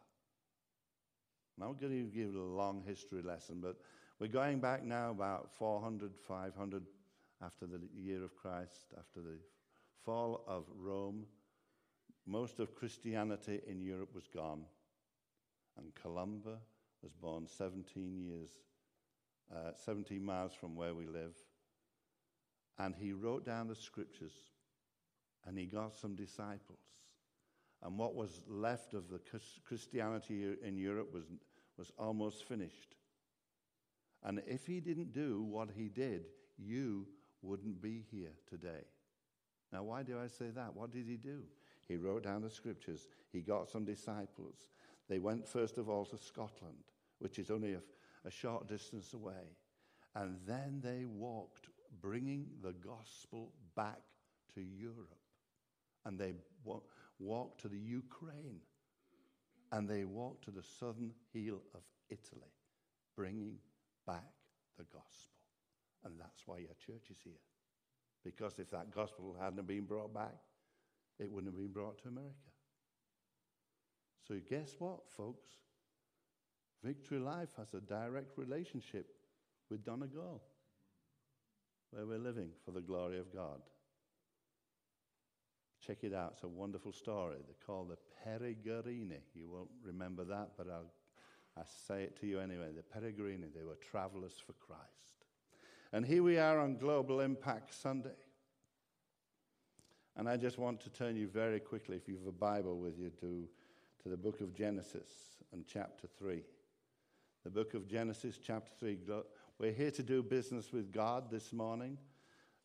I'm 1.60 1.68
not 1.68 1.80
going 1.80 1.92
to 1.92 2.16
give 2.16 2.34
a 2.34 2.42
long 2.42 2.82
history 2.86 3.20
lesson, 3.22 3.58
but 3.60 3.76
we're 4.18 4.28
going 4.28 4.60
back 4.60 4.82
now 4.82 5.10
about 5.10 5.50
400, 5.58 6.12
500 6.16 6.82
after 7.44 7.66
the 7.66 7.80
year 7.94 8.24
of 8.24 8.34
Christ, 8.34 8.94
after 8.98 9.20
the 9.20 9.38
fall 10.04 10.42
of 10.46 10.64
Rome. 10.78 11.26
Most 12.26 12.60
of 12.60 12.74
Christianity 12.74 13.60
in 13.66 13.82
Europe 13.82 14.14
was 14.14 14.26
gone, 14.26 14.62
and 15.76 15.94
Columba 15.94 16.58
was 17.02 17.12
born 17.12 17.46
17 17.46 18.16
years 18.16 18.50
uh, 19.54 19.72
17 19.84 20.24
miles 20.24 20.52
from 20.54 20.76
where 20.76 20.94
we 20.94 21.06
live. 21.06 21.34
And 22.78 22.94
he 22.94 23.12
wrote 23.12 23.44
down 23.44 23.68
the 23.68 23.74
scriptures 23.74 24.32
and 25.46 25.58
he 25.58 25.66
got 25.66 25.96
some 25.96 26.14
disciples. 26.14 26.78
And 27.82 27.98
what 27.98 28.14
was 28.14 28.42
left 28.46 28.94
of 28.94 29.08
the 29.08 29.20
Christianity 29.66 30.54
in 30.62 30.76
Europe 30.76 31.12
was, 31.12 31.24
was 31.80 31.90
almost 31.98 32.44
finished. 32.44 32.94
And 34.22 34.42
if 34.46 34.66
he 34.66 34.80
didn't 34.80 35.14
do 35.14 35.40
what 35.40 35.70
he 35.74 35.88
did, 35.88 36.26
you 36.58 37.06
wouldn't 37.40 37.80
be 37.80 38.04
here 38.10 38.34
today. 38.46 38.84
Now, 39.72 39.84
why 39.84 40.02
do 40.02 40.18
I 40.22 40.26
say 40.26 40.50
that? 40.54 40.76
What 40.76 40.92
did 40.92 41.06
he 41.06 41.16
do? 41.16 41.40
He 41.88 41.96
wrote 41.96 42.22
down 42.22 42.42
the 42.42 42.50
scriptures. 42.50 43.08
He 43.32 43.40
got 43.40 43.70
some 43.70 43.86
disciples. 43.86 44.68
They 45.08 45.18
went, 45.18 45.48
first 45.48 45.78
of 45.78 45.88
all, 45.88 46.04
to 46.04 46.18
Scotland, 46.18 46.84
which 47.18 47.38
is 47.38 47.50
only 47.50 47.72
a, 47.72 47.80
a 48.26 48.30
short 48.30 48.68
distance 48.68 49.14
away. 49.14 49.56
And 50.14 50.36
then 50.46 50.82
they 50.84 51.06
walked 51.06 51.70
bringing 52.02 52.46
the 52.62 52.74
gospel 52.74 53.52
back 53.74 54.02
to 54.54 54.60
Europe. 54.60 55.16
And 56.04 56.18
they 56.18 56.34
wa- 56.62 56.80
walked 57.18 57.62
to 57.62 57.68
the 57.68 57.78
Ukraine. 57.78 58.60
And 59.72 59.88
they 59.88 60.04
walked 60.04 60.44
to 60.44 60.50
the 60.50 60.62
southern 60.62 61.12
heel 61.32 61.60
of 61.74 61.82
Italy, 62.08 62.52
bringing 63.16 63.56
back 64.06 64.32
the 64.76 64.84
gospel. 64.84 65.36
And 66.04 66.14
that's 66.18 66.42
why 66.46 66.58
your 66.58 66.74
church 66.84 67.10
is 67.10 67.18
here. 67.22 67.32
Because 68.24 68.58
if 68.58 68.70
that 68.70 68.90
gospel 68.94 69.36
hadn't 69.38 69.66
been 69.66 69.84
brought 69.84 70.12
back, 70.12 70.36
it 71.18 71.30
wouldn't 71.30 71.52
have 71.52 71.60
been 71.60 71.72
brought 71.72 71.98
to 72.02 72.08
America. 72.08 72.34
So, 74.26 74.36
guess 74.48 74.74
what, 74.78 75.08
folks? 75.08 75.48
Victory 76.82 77.18
Life 77.18 77.50
has 77.58 77.74
a 77.74 77.80
direct 77.80 78.38
relationship 78.38 79.06
with 79.70 79.84
Donegal, 79.84 80.40
where 81.90 82.06
we're 82.06 82.18
living 82.18 82.50
for 82.64 82.70
the 82.70 82.80
glory 82.80 83.18
of 83.18 83.32
God. 83.34 83.60
Check 85.84 86.04
it 86.04 86.14
out. 86.14 86.32
It's 86.34 86.42
a 86.42 86.48
wonderful 86.48 86.92
story. 86.92 87.36
They're 87.46 87.66
called 87.66 87.90
the 87.90 87.98
Peregrini. 88.24 89.20
You 89.34 89.48
won't 89.48 89.70
remember 89.84 90.24
that, 90.24 90.50
but 90.56 90.68
I'll, 90.68 90.92
i 91.56 91.62
say 91.86 92.02
it 92.02 92.20
to 92.20 92.26
you 92.26 92.38
anyway. 92.38 92.68
The 92.74 92.82
Peregrini, 92.82 93.52
they 93.54 93.64
were 93.64 93.76
travelers 93.76 94.34
for 94.44 94.52
Christ. 94.52 95.24
And 95.92 96.04
here 96.04 96.22
we 96.22 96.38
are 96.38 96.58
on 96.58 96.76
Global 96.76 97.20
Impact 97.20 97.74
Sunday. 97.74 98.10
And 100.16 100.28
I 100.28 100.36
just 100.36 100.58
want 100.58 100.80
to 100.82 100.90
turn 100.90 101.16
you 101.16 101.26
very 101.26 101.60
quickly, 101.60 101.96
if 101.96 102.06
you 102.06 102.16
have 102.18 102.26
a 102.26 102.32
Bible 102.32 102.78
with 102.78 102.98
you, 102.98 103.10
to, 103.20 103.48
to 104.02 104.08
the 104.08 104.16
book 104.16 104.40
of 104.40 104.54
Genesis 104.54 105.10
and 105.52 105.64
chapter 105.66 106.06
3. 106.18 106.42
The 107.44 107.50
book 107.50 107.72
of 107.74 107.88
Genesis, 107.88 108.38
chapter 108.38 108.70
3. 108.78 108.98
We're 109.58 109.72
here 109.72 109.90
to 109.92 110.02
do 110.02 110.22
business 110.22 110.72
with 110.72 110.92
God 110.92 111.30
this 111.30 111.52
morning. 111.52 111.96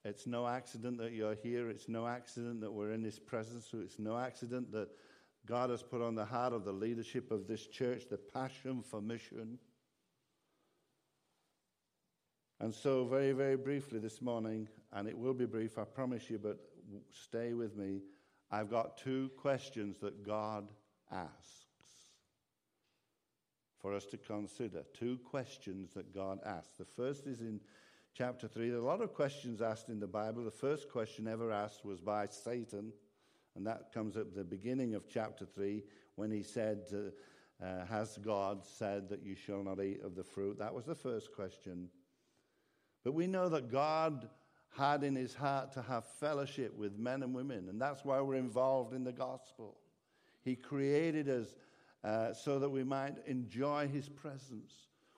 It's 0.05 0.27
no 0.27 0.45
accident 0.45 0.99
that 0.99 1.13
you're 1.13 1.33
here. 1.33 1.67
It's 1.67 1.89
no 1.89 2.05
accident 2.05 2.61
that 2.61 2.71
we're 2.71 2.91
in 2.91 3.03
His 3.03 3.17
presence. 3.17 3.71
It's 3.73 3.97
no 3.97 4.15
accident 4.19 4.71
that 4.71 4.89
God 5.47 5.71
has 5.71 5.81
put 5.81 5.99
on 6.01 6.13
the 6.13 6.25
heart 6.25 6.53
of 6.53 6.63
the 6.63 6.71
leadership 6.71 7.31
of 7.31 7.47
this 7.47 7.65
church 7.65 8.03
the 8.07 8.17
passion 8.17 8.83
for 8.83 9.01
mission. 9.01 9.57
And 12.59 12.73
so, 12.73 13.05
very, 13.05 13.31
very 13.31 13.57
briefly 13.57 13.97
this 13.97 14.21
morning, 14.21 14.67
and 14.93 15.07
it 15.07 15.17
will 15.17 15.33
be 15.33 15.45
brief, 15.45 15.79
I 15.79 15.83
promise 15.85 16.29
you, 16.29 16.37
but 16.37 16.59
stay 17.11 17.53
with 17.53 17.75
me. 17.75 18.01
I've 18.51 18.69
got 18.69 18.97
two 18.99 19.31
questions 19.37 19.97
that 19.99 20.23
God 20.23 20.69
asks 21.11 21.65
for 23.81 23.95
us 23.95 24.05
to 24.05 24.17
consider. 24.17 24.83
Two 24.93 25.17
questions 25.29 25.93
that 25.95 26.13
God 26.13 26.39
asks. 26.45 26.73
The 26.77 26.85
first 26.85 27.25
is 27.25 27.41
in 27.41 27.59
chapter 28.15 28.47
3. 28.47 28.69
There 28.69 28.79
are 28.79 28.81
a 28.81 28.85
lot 28.85 29.01
of 29.01 29.13
questions 29.13 29.61
asked 29.61 29.89
in 29.89 29.99
the 29.99 30.07
Bible. 30.07 30.45
The 30.45 30.51
first 30.51 30.89
question 30.89 31.27
ever 31.27 31.51
asked 31.51 31.83
was 31.83 31.99
by 31.99 32.27
Satan, 32.27 32.93
and 33.55 33.67
that 33.67 33.91
comes 33.93 34.15
at 34.15 34.33
the 34.33 34.43
beginning 34.43 34.95
of 34.95 35.09
chapter 35.09 35.45
3 35.45 35.83
when 36.15 36.31
he 36.31 36.41
said, 36.41 36.85
uh, 36.93 37.65
uh, 37.65 37.85
Has 37.87 38.17
God 38.23 38.65
said 38.65 39.09
that 39.09 39.21
you 39.21 39.35
shall 39.35 39.63
not 39.63 39.81
eat 39.81 40.01
of 40.01 40.15
the 40.15 40.23
fruit? 40.23 40.57
That 40.57 40.73
was 40.73 40.85
the 40.85 40.95
first 40.95 41.33
question. 41.35 41.89
But 43.03 43.13
we 43.13 43.27
know 43.27 43.49
that 43.49 43.69
God 43.69 44.29
had 44.77 45.03
in 45.03 45.15
his 45.15 45.33
heart 45.33 45.73
to 45.73 45.81
have 45.81 46.05
fellowship 46.05 46.73
with 46.77 46.97
men 46.97 47.21
and 47.21 47.35
women, 47.35 47.67
and 47.67 47.81
that's 47.81 48.05
why 48.05 48.21
we're 48.21 48.35
involved 48.35 48.93
in 48.93 49.03
the 49.03 49.11
gospel. 49.11 49.75
He 50.41 50.55
created 50.55 51.27
us 51.27 51.47
uh, 52.03 52.31
so 52.31 52.59
that 52.59 52.69
we 52.69 52.83
might 52.83 53.15
enjoy 53.25 53.89
his 53.89 54.07
presence, 54.07 54.73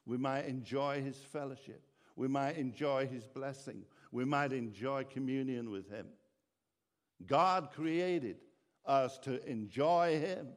we 0.08 0.18
might 0.18 0.46
enjoy 0.46 1.02
his 1.04 1.18
fellowship, 1.18 1.87
we 2.18 2.28
might 2.28 2.58
enjoy 2.58 3.08
his 3.08 3.26
blessing, 3.28 3.84
we 4.12 4.26
might 4.26 4.52
enjoy 4.52 5.06
communion 5.06 5.70
with 5.70 5.90
him. 5.90 6.08
God 7.26 7.70
created 7.72 8.38
us 8.86 9.18
to 9.20 9.44
enjoy 9.50 10.20
him. 10.20 10.48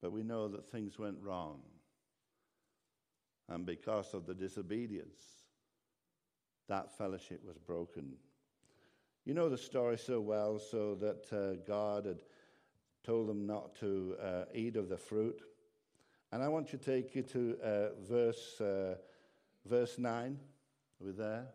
But 0.00 0.12
we 0.12 0.22
know 0.22 0.48
that 0.48 0.70
things 0.70 0.98
went 0.98 1.18
wrong. 1.20 1.60
And 3.50 3.66
because 3.66 4.14
of 4.14 4.26
the 4.26 4.34
disobedience, 4.34 5.20
that 6.68 6.96
fellowship 6.96 7.44
was 7.44 7.58
broken. 7.58 8.12
You 9.26 9.34
know 9.34 9.50
the 9.50 9.58
story 9.58 9.98
so 9.98 10.20
well, 10.20 10.58
so 10.58 10.94
that 10.94 11.32
uh, 11.32 11.62
God 11.66 12.06
had 12.06 12.22
told 13.04 13.28
them 13.28 13.46
not 13.46 13.74
to 13.76 14.16
uh, 14.22 14.44
eat 14.54 14.76
of 14.76 14.88
the 14.88 14.96
fruit. 14.96 15.42
And 16.32 16.42
I 16.42 16.48
want 16.48 16.68
to 16.68 16.78
take 16.78 17.14
you 17.14 17.22
to 17.22 17.56
uh, 17.62 17.88
verse, 18.08 18.60
uh, 18.60 18.94
verse 19.66 19.98
9. 19.98 20.38
Are 21.00 21.06
we 21.06 21.12
there? 21.12 21.48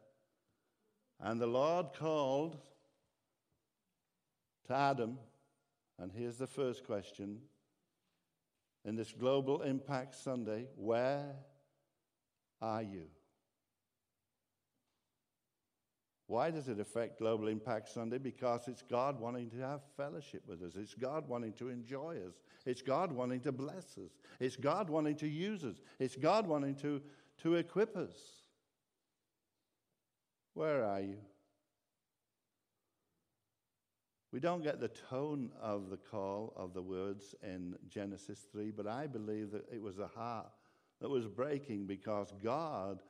And 1.20 1.40
the 1.40 1.48
Lord 1.48 1.94
called 1.98 2.58
to 4.68 4.74
Adam, 4.74 5.18
and 5.98 6.12
here's 6.12 6.38
the 6.38 6.48
first 6.48 6.86
question 6.86 7.40
in 8.84 8.96
this 8.96 9.14
Global 9.14 9.62
Impact 9.62 10.16
Sunday 10.16 10.68
Where 10.76 11.36
are 12.62 12.82
you? 12.82 13.08
Why 16.28 16.50
does 16.50 16.70
it 16.70 16.80
affect 16.80 17.20
Global 17.20 17.48
Impact 17.48 17.88
Sunday? 17.88 18.18
Because 18.18 18.68
it's 18.68 18.82
God 18.82 19.20
wanting 19.20 19.50
to 19.52 19.58
have 19.58 19.82
fellowship 19.96 20.42
with 20.48 20.64
us. 20.64 20.74
It's 20.76 20.96
God 20.96 21.28
wanting 21.28 21.54
to 21.54 21.70
enjoy 21.70 22.18
us. 22.28 22.42
It's 22.66 22.82
God 22.82 23.12
wanting 23.12 23.42
to 23.42 23.52
bless 23.52 23.98
us. 23.98 24.12
It's 24.40 24.56
God 24.56 24.90
wanting 24.90 25.18
to 25.18 25.28
use 25.28 25.64
us. 25.64 25.76
It's 26.00 26.16
God 26.16 26.48
wanting 26.48 26.76
to, 26.78 27.00
to 27.44 27.56
equip 27.56 27.96
us. 27.96 28.16
Where 30.56 30.84
are 30.84 31.02
you? 31.02 31.18
We 34.32 34.40
don't 34.40 34.64
get 34.64 34.80
the 34.80 34.90
tone 34.90 35.52
of 35.62 35.90
the 35.90 35.98
call 35.98 36.54
of 36.58 36.74
the 36.74 36.82
words 36.82 37.36
in 37.44 37.76
Genesis 37.88 38.48
3, 38.52 38.72
but 38.72 38.88
I 38.88 39.06
believe 39.06 39.52
that 39.52 39.66
it 39.72 39.82
was 39.82 40.00
a 40.00 40.08
heart 40.08 40.52
that 41.00 41.10
was 41.10 41.28
breaking 41.28 41.86
because 41.86 42.34
God 42.44 43.02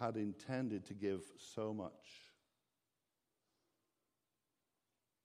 had 0.00 0.16
intended 0.16 0.86
to 0.86 0.94
give 0.94 1.22
so 1.36 1.74
much. 1.74 2.31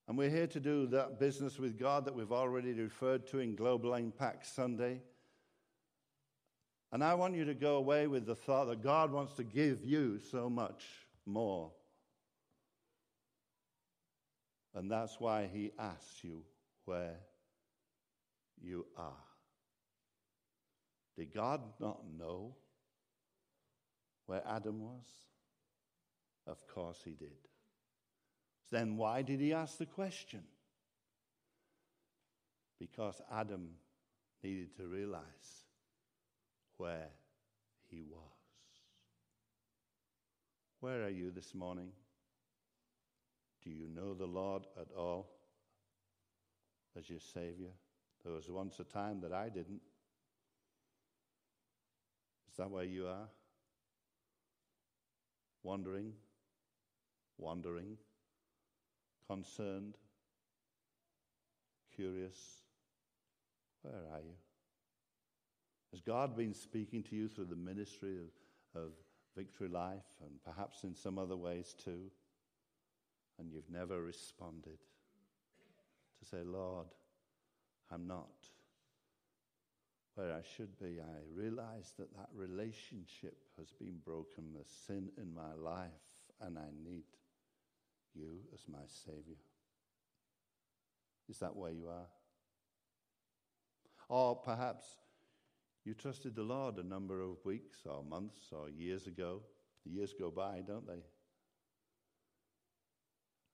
And 0.08 0.18
we're 0.18 0.30
here 0.30 0.48
to 0.48 0.60
do 0.60 0.88
that 0.88 1.20
business 1.20 1.60
with 1.60 1.78
God 1.78 2.06
that 2.06 2.16
we've 2.16 2.32
already 2.32 2.72
referred 2.74 3.28
to 3.28 3.40
in 3.40 3.56
Global 3.56 3.94
Impact 3.94 4.46
Sunday. 4.46 5.02
And 6.94 7.04
I 7.04 7.14
want 7.16 7.36
you 7.36 7.44
to 7.44 7.54
go 7.54 7.76
away 7.76 8.08
with 8.08 8.26
the 8.26 8.36
thought 8.36 8.66
that 8.66 8.82
God 8.82 9.12
wants 9.12 9.34
to 9.34 9.44
give 9.44 9.84
you 9.84 10.20
so 10.32 10.50
much 10.50 10.86
more. 11.26 11.72
And 14.74 14.90
that's 14.90 15.20
why 15.20 15.50
He 15.52 15.72
asks 15.78 16.24
you 16.24 16.44
where 16.86 17.18
you 18.62 18.86
are. 18.96 19.12
Did 21.18 21.34
God 21.34 21.62
not 21.82 22.00
know 22.18 22.56
where 24.28 24.44
Adam 24.48 24.82
was? 24.82 25.06
Of 26.46 26.66
course 26.68 27.02
He 27.04 27.12
did. 27.12 27.36
Then 28.72 28.98
why 28.98 29.22
did 29.22 29.40
he 29.40 29.54
ask 29.54 29.78
the 29.78 29.86
question? 29.86 30.44
Because 32.80 33.22
Adam 33.32 33.70
needed 34.44 34.76
to 34.78 34.88
realize 34.88 35.24
where 36.78 37.10
he 37.90 38.04
was. 38.04 38.22
Where 40.80 41.04
are 41.04 41.10
you 41.10 41.32
this 41.32 41.56
morning? 41.56 41.90
Do 43.64 43.70
you 43.72 43.88
know 43.90 44.14
the 44.14 44.28
Lord 44.28 44.64
at 44.80 44.88
all 44.96 45.30
as 46.98 47.10
your 47.10 47.20
Savior? 47.20 47.72
There 48.24 48.34
was 48.34 48.50
once 48.50 48.80
a 48.80 48.84
time 48.84 49.22
that 49.22 49.34
I 49.34 49.50
didn't. 49.50 49.82
Is 52.52 52.58
that 52.58 52.70
where 52.70 52.84
you 52.84 53.08
are? 53.08 53.28
Wandering, 55.64 56.14
wandering 57.38 57.98
concerned, 59.28 59.96
curious. 61.96 62.38
Where 63.82 64.02
are 64.14 64.20
you? 64.20 64.36
Has 65.92 66.02
God 66.02 66.36
been 66.36 66.54
speaking 66.54 67.04
to 67.04 67.16
you 67.16 67.28
through 67.28 67.46
the 67.46 67.56
ministry 67.56 68.18
of, 68.18 68.82
of 68.82 68.92
Victory 69.36 69.70
Life 69.70 70.06
and 70.22 70.32
perhaps 70.44 70.84
in 70.84 70.96
some 70.96 71.18
other 71.18 71.36
ways 71.38 71.76
too? 71.84 72.12
And 73.40 73.52
you've 73.52 73.70
never 73.72 74.02
responded 74.02 74.80
to 76.20 76.26
say, 76.30 76.44
Lord, 76.44 76.88
I'm 77.92 78.08
not 78.08 78.28
where 80.16 80.34
I 80.34 80.42
should 80.56 80.78
be. 80.80 81.00
I 81.00 81.40
realize 81.40 81.94
that 82.00 82.14
that 82.16 82.30
relationship 82.34 83.38
has 83.58 83.72
been 83.80 84.00
broken, 84.04 84.46
the 84.54 84.66
sin 84.88 85.10
in 85.18 85.34
my 85.34 85.54
life, 85.54 85.90
and 86.42 86.58
I 86.58 86.70
need 86.84 87.04
you 88.18 88.40
as 88.54 88.62
my 88.68 88.86
Savior? 89.06 89.38
Is 91.30 91.40
that 91.40 91.56
where 91.56 91.72
you 91.72 91.88
are? 91.88 92.08
Or 94.10 94.36
perhaps 94.36 94.86
you 95.84 95.94
trusted 95.94 96.36
the 96.36 96.44
Lord 96.44 96.78
a 96.78 96.84
number 96.84 97.22
of 97.22 97.44
weeks 97.46 97.80
or 97.86 98.04
months 98.04 98.52
or 98.52 98.70
years 98.70 99.08
ago 99.08 99.42
The 99.86 99.92
years 99.92 100.14
go 100.18 100.32
by, 100.32 100.62
don't 100.66 100.88
they? 100.88 101.04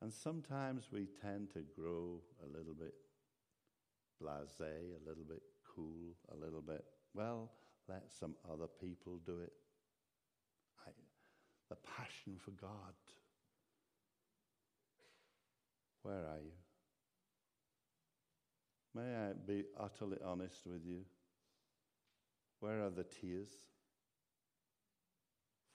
And 0.02 0.12
sometimes 0.12 0.90
we 0.92 1.08
tend 1.22 1.52
to 1.52 1.60
grow 1.76 2.22
a 2.44 2.48
little 2.48 2.74
bit 2.74 2.94
blase, 4.20 4.60
a 4.60 5.08
little 5.08 5.24
bit 5.24 5.42
cool, 5.76 6.16
a 6.32 6.36
little 6.36 6.62
bit, 6.62 6.84
well, 7.14 7.52
let 7.88 8.04
some 8.20 8.36
other 8.52 8.68
people 8.82 9.20
do 9.26 9.40
it. 9.40 9.54
I, 10.88 10.92
the 11.70 11.76
passion 11.76 12.38
for 12.44 12.52
God. 12.52 12.94
Where 16.04 16.26
are 16.26 16.40
you? 16.44 16.52
May 18.94 19.16
I 19.16 19.34
be 19.48 19.64
utterly 19.80 20.18
honest 20.24 20.62
with 20.66 20.86
you? 20.86 21.00
Where 22.60 22.84
are 22.84 22.90
the 22.90 23.06
tears 23.06 23.50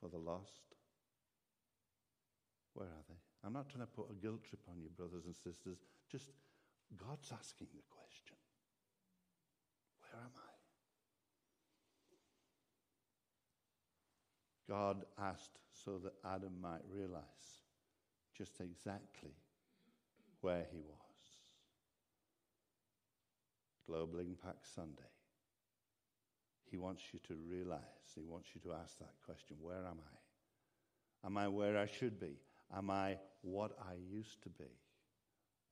for 0.01 0.09
the 0.09 0.19
lost? 0.19 0.75
Where 2.75 2.87
are 2.87 3.05
they? 3.09 3.17
I'm 3.45 3.53
not 3.53 3.69
trying 3.69 3.87
to 3.87 3.91
put 3.91 4.11
a 4.11 4.15
guilt 4.15 4.45
trip 4.45 4.61
on 4.71 4.81
you, 4.81 4.89
brothers 4.97 5.25
and 5.27 5.35
sisters. 5.35 5.79
Just 6.11 6.31
God's 6.97 7.33
asking 7.33 7.69
the 7.75 7.83
question 7.91 8.37
Where 10.01 10.23
am 10.23 10.31
I? 10.37 10.59
God 14.69 15.05
asked 15.19 15.59
so 15.73 15.99
that 16.05 16.13
Adam 16.25 16.53
might 16.61 16.83
realize 16.91 17.63
just 18.37 18.61
exactly 18.61 19.33
where 20.41 20.67
he 20.71 20.79
was. 20.79 20.99
Global 23.87 24.19
Impact 24.21 24.67
Sunday. 24.75 25.03
He 26.71 26.77
wants 26.77 27.03
you 27.13 27.19
to 27.29 27.35
realize, 27.49 27.81
he 28.15 28.23
wants 28.23 28.51
you 28.55 28.61
to 28.63 28.77
ask 28.77 28.99
that 28.99 29.15
question 29.25 29.57
where 29.61 29.79
am 29.79 29.99
I? 29.99 31.27
Am 31.27 31.37
I 31.37 31.49
where 31.49 31.79
I 31.79 31.87
should 31.87 32.21
be? 32.21 32.37
Am 32.77 32.91
I 32.91 33.17
what 33.43 33.73
I 33.81 33.95
used 33.95 34.43
to 34.43 34.51
be? 34.51 34.71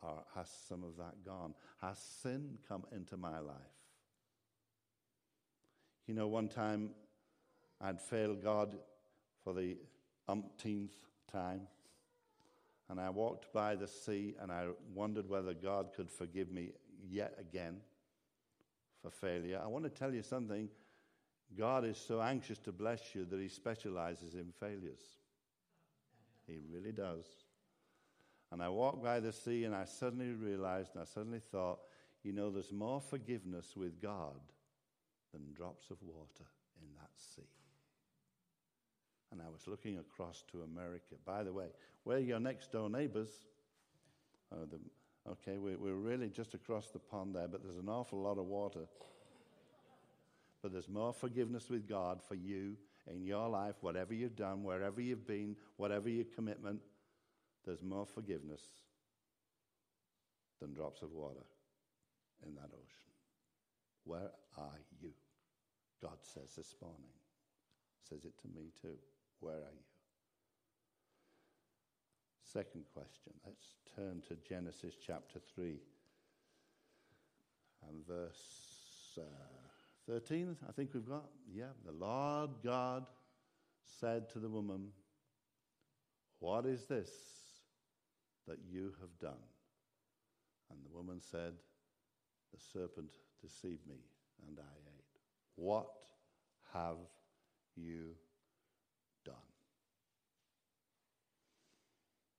Or 0.02 0.24
has 0.35 0.48
some 0.68 0.83
of 0.83 0.96
that 0.98 1.24
gone? 1.24 1.55
Has 1.81 1.98
sin 1.98 2.59
come 2.66 2.85
into 2.92 3.16
my 3.16 3.38
life? 3.38 3.57
You 6.07 6.14
know, 6.14 6.29
one 6.29 6.48
time 6.48 6.90
I'd 7.81 8.00
failed 8.00 8.42
God 8.42 8.76
for 9.42 9.52
the 9.52 9.76
umpteenth 10.29 10.94
time. 11.31 11.62
And 12.88 13.01
I 13.01 13.11
walked 13.11 13.53
by 13.53 13.75
the 13.75 13.88
sea 13.88 14.35
and 14.40 14.53
I 14.53 14.68
wondered 14.94 15.29
whether 15.29 15.55
God 15.55 15.88
could 15.94 16.11
forgive 16.11 16.51
me 16.51 16.70
yet 17.09 17.37
again 17.40 17.79
for 19.03 19.11
failure. 19.11 19.61
I 19.62 19.66
want 19.66 19.85
to 19.85 19.90
tell 19.90 20.14
you 20.14 20.22
something. 20.22 20.68
God 21.57 21.85
is 21.85 21.96
so 21.96 22.20
anxious 22.20 22.59
to 22.61 22.72
bless 22.72 23.14
you 23.14 23.25
that 23.25 23.40
he 23.40 23.49
specializes 23.49 24.35
in 24.35 24.53
failures. 24.59 25.01
He 26.46 26.59
really 26.72 26.92
does. 26.92 27.25
And 28.53 28.62
I 28.62 28.68
walked 28.68 29.03
by 29.03 29.20
the 29.20 29.33
sea 29.33 29.64
and 29.64 29.75
I 29.75 29.85
suddenly 29.85 30.31
realized 30.31 30.90
and 30.94 31.03
I 31.03 31.07
suddenly 31.07 31.40
thought, 31.40 31.81
you 32.22 32.33
know, 32.33 32.51
there's 32.51 32.72
more 32.72 33.01
forgiveness 33.01 33.75
with 33.77 34.01
God 34.01 34.40
than 35.33 35.53
drops 35.55 35.90
of 35.90 35.99
water 36.03 36.49
in 36.81 36.88
that 36.94 37.11
sea. 37.35 37.65
And 39.37 39.46
I 39.46 39.51
was 39.51 39.66
looking 39.66 39.99
across 39.99 40.44
to 40.53 40.62
America. 40.62 41.14
By 41.27 41.42
the 41.42 41.53
way, 41.53 41.66
we're 42.07 42.20
your 42.20 42.40
next 42.40 42.72
door 42.72 42.88
neighbors. 42.88 43.29
Oh, 44.51 44.64
the, 44.64 44.79
okay, 45.31 45.59
we're, 45.59 45.77
we're 45.77 45.92
really 45.92 46.31
just 46.31 46.55
across 46.55 46.88
the 46.88 46.99
pond 46.99 47.35
there, 47.35 47.46
but 47.46 47.62
there's 47.62 47.77
an 47.77 47.90
awful 47.90 48.18
lot 48.22 48.38
of 48.38 48.46
water. 48.46 48.87
But 50.62 50.72
there's 50.72 50.88
more 50.88 51.12
forgiveness 51.12 51.68
with 51.68 51.87
God 51.87 52.22
for 52.27 52.35
you 52.35 52.77
in 53.12 53.27
your 53.27 53.46
life, 53.51 53.75
whatever 53.83 54.14
you've 54.14 54.37
done, 54.37 54.64
wherever 54.64 55.03
you've 55.03 55.27
been, 55.27 55.55
whatever 55.77 56.09
your 56.09 56.25
commitment, 56.35 56.81
there's 57.66 57.83
more 57.83 58.07
forgiveness 58.07 58.62
than 60.62 60.72
drops 60.72 61.03
of 61.03 61.12
water 61.12 61.44
in 62.46 62.55
that 62.55 62.70
ocean. 62.72 63.12
Where 64.05 64.31
are 64.57 64.81
you? 65.03 65.11
God 66.01 66.16
says 66.22 66.55
this 66.57 66.75
morning. 66.81 67.11
Says 68.09 68.25
it 68.25 68.38
to 68.40 68.49
me 68.59 68.70
too. 68.81 68.96
Where 69.40 69.55
are 69.55 69.75
you? 69.75 69.87
Second 72.53 72.85
question. 72.94 73.33
Let's 73.44 73.75
turn 73.94 74.22
to 74.29 74.37
Genesis 74.49 74.94
chapter 75.05 75.40
3 75.55 75.79
and 77.88 78.07
verse 78.07 79.18
uh, 79.18 79.22
13. 80.07 80.57
I 80.68 80.72
think 80.72 80.90
we've 80.94 81.09
got. 81.09 81.25
Yeah. 81.53 81.66
The 81.85 81.92
Lord 81.92 82.51
God 82.64 83.07
said 84.01 84.29
to 84.31 84.38
the 84.38 84.49
woman, 84.49 84.88
What 86.38 86.66
is 86.66 86.87
this 86.87 87.11
that 88.46 88.59
you 88.68 88.94
have 89.01 89.18
done? 89.20 89.42
And 90.70 90.79
the 90.85 90.96
woman 90.96 91.20
said, 91.20 91.53
The 92.53 92.61
serpent 92.72 93.12
deceived 93.40 93.87
me, 93.87 93.96
and 94.46 94.59
I 94.59 94.77
ate. 94.96 95.05
What 95.57 95.88
have 96.72 96.96
you 97.77 98.14
done? 99.25 99.35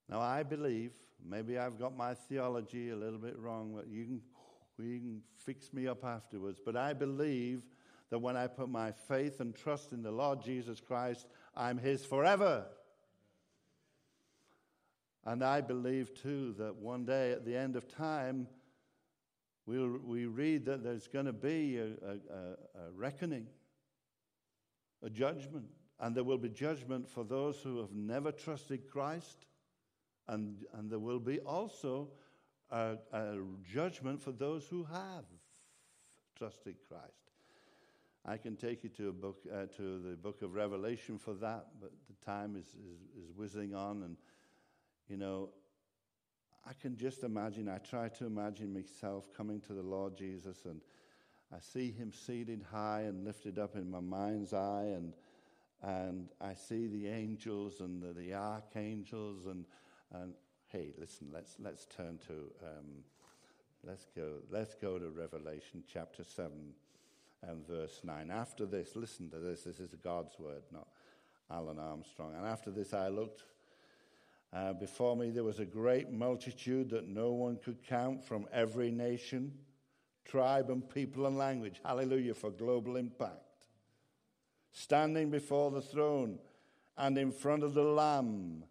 Now, 0.10 0.22
I 0.22 0.44
believe, 0.44 0.92
maybe 1.28 1.58
I've 1.58 1.80
got 1.80 1.96
my 1.96 2.14
theology 2.14 2.90
a 2.90 2.96
little 2.96 3.20
bit 3.20 3.38
wrong, 3.38 3.74
but 3.76 3.88
you 3.88 4.06
can, 4.06 4.22
you 4.80 5.00
can 5.00 5.22
fix 5.36 5.74
me 5.74 5.88
up 5.88 6.06
afterwards. 6.06 6.60
But 6.64 6.78
I 6.78 6.94
believe 6.94 7.64
that 8.10 8.20
when 8.20 8.38
I 8.38 8.48
put 8.48 8.70
my 8.70 8.92
faith 8.92 9.42
and 9.42 9.54
trust 9.54 9.92
in 9.92 10.02
the 10.02 10.12
Lord 10.12 10.42
Jesus 10.42 10.80
Christ, 10.80 11.28
I'm 11.56 11.78
His 11.78 12.06
forever. 12.06 12.66
And 15.26 15.44
I 15.44 15.60
believe 15.60 16.14
too 16.14 16.56
that 16.58 16.78
one 16.78 17.04
day 17.04 17.34
at 17.34 17.44
the 17.44 17.56
end 17.56 17.76
of 17.76 17.86
time, 17.90 18.48
we'll, 19.66 20.00
we 20.02 20.26
read 20.26 20.66
that 20.66 20.86
there's 20.86 21.08
going 21.08 21.26
to 21.26 21.34
be 21.34 21.78
a, 21.78 21.84
a, 21.84 22.14
a, 22.80 22.92
reckoning, 22.96 23.48
a 25.04 25.10
judgment. 25.10 25.66
And 26.00 26.16
there 26.16 26.24
will 26.24 26.38
be 26.38 26.48
judgment 26.48 27.10
for 27.10 27.26
those 27.26 27.58
who 27.58 27.80
have 27.80 27.92
never 27.92 28.32
trusted 28.32 28.90
Christ. 28.90 29.48
And, 30.28 30.66
and 30.74 30.90
there 30.90 31.00
will 31.00 31.20
be 31.20 31.40
also 31.40 32.10
a, 32.72 32.98
a 33.14 33.38
judgment 33.72 34.22
for 34.22 34.32
those 34.32 34.66
who 34.68 34.84
have 34.84 35.26
trusted 36.38 36.76
Christ. 36.88 37.32
I 38.26 38.36
can 38.36 38.58
take 38.58 38.84
you 38.84 38.90
to 38.90 39.10
a 39.10 39.14
book, 39.14 39.38
uh, 39.52 39.68
to 39.78 40.00
the 40.00 40.18
book 40.18 40.42
of 40.42 40.54
Revelation 40.54 41.18
for 41.18 41.34
that, 41.36 41.68
but 41.80 41.92
the 42.10 42.26
time 42.26 42.58
is, 42.58 42.66
is, 42.66 43.24
is 43.24 43.32
whizzing 43.36 43.74
on, 43.74 44.04
and 44.04 44.18
you 45.08 45.16
know, 45.16 45.50
I 46.68 46.74
can 46.82 46.98
just 46.98 47.24
imagine, 47.24 47.70
I 47.70 47.78
try 47.78 48.10
to 48.10 48.26
imagine 48.26 48.74
myself 48.74 49.34
coming 49.34 49.62
to 49.62 49.74
the 49.74 49.82
Lord 49.82 50.18
Jesus 50.18 50.66
and 50.66 50.82
I 51.54 51.60
see 51.62 51.92
him 51.92 52.12
seated 52.12 52.66
high 52.70 53.04
and 53.04 53.24
lifted 53.24 53.58
up 53.58 53.78
in 53.78 53.90
my 53.90 54.02
mind's 54.02 54.54
eye 54.54 54.92
and 54.94 55.14
and 55.84 56.30
I 56.42 56.56
see 56.56 56.88
the 56.88 57.08
angels 57.08 57.82
and 57.82 58.02
the, 58.02 58.12
the 58.12 58.34
archangels 58.34 59.46
and 59.46 59.64
and 60.14 60.34
hey, 60.68 60.94
listen, 60.98 61.28
let's 61.34 61.56
let's 61.60 61.86
turn 61.86 62.20
to 62.28 62.34
um, 62.64 63.04
let's 63.84 64.06
go 64.16 64.40
let's 64.52 64.76
go 64.76 64.98
to 64.98 65.10
Revelation 65.10 65.84
chapter 65.92 66.24
seven 66.24 66.74
and 67.48 67.68
verse 67.68 68.02
nine. 68.04 68.32
After 68.32 68.66
this, 68.66 68.96
listen 68.96 69.30
to 69.30 69.38
this. 69.38 69.64
This 69.64 69.80
is 69.80 69.94
God's 70.04 70.38
word, 70.40 70.64
not 70.72 70.88
Alan 71.52 71.80
Armstrong. 71.80 72.34
And 72.36 72.46
after 72.46 72.72
this, 72.72 72.94
I 72.94 73.10
looked 73.10 73.44
uh, 74.54 74.74
before 74.74 75.16
me, 75.16 75.30
there 75.30 75.44
was 75.44 75.60
a 75.60 75.66
great 75.66 76.12
multitude 76.12 76.90
that 76.92 77.08
no 77.08 77.32
one 77.32 77.58
could 77.58 77.84
count 77.84 78.24
from 78.24 78.48
every 78.54 78.92
nation, 78.92 79.54
tribe, 80.26 80.70
and 80.70 80.88
people 80.90 81.26
and 81.26 81.38
language. 81.38 81.82
Hallelujah 81.84 82.34
for 82.34 82.50
global 82.50 82.96
impact. 82.96 83.66
Standing 84.72 85.30
before 85.30 85.72
the 85.72 85.82
throne 85.82 86.40
and 86.98 87.18
in 87.18 87.32
front 87.32 87.64
of 87.64 87.74
the 87.74 87.84
Lamb. 87.84 88.64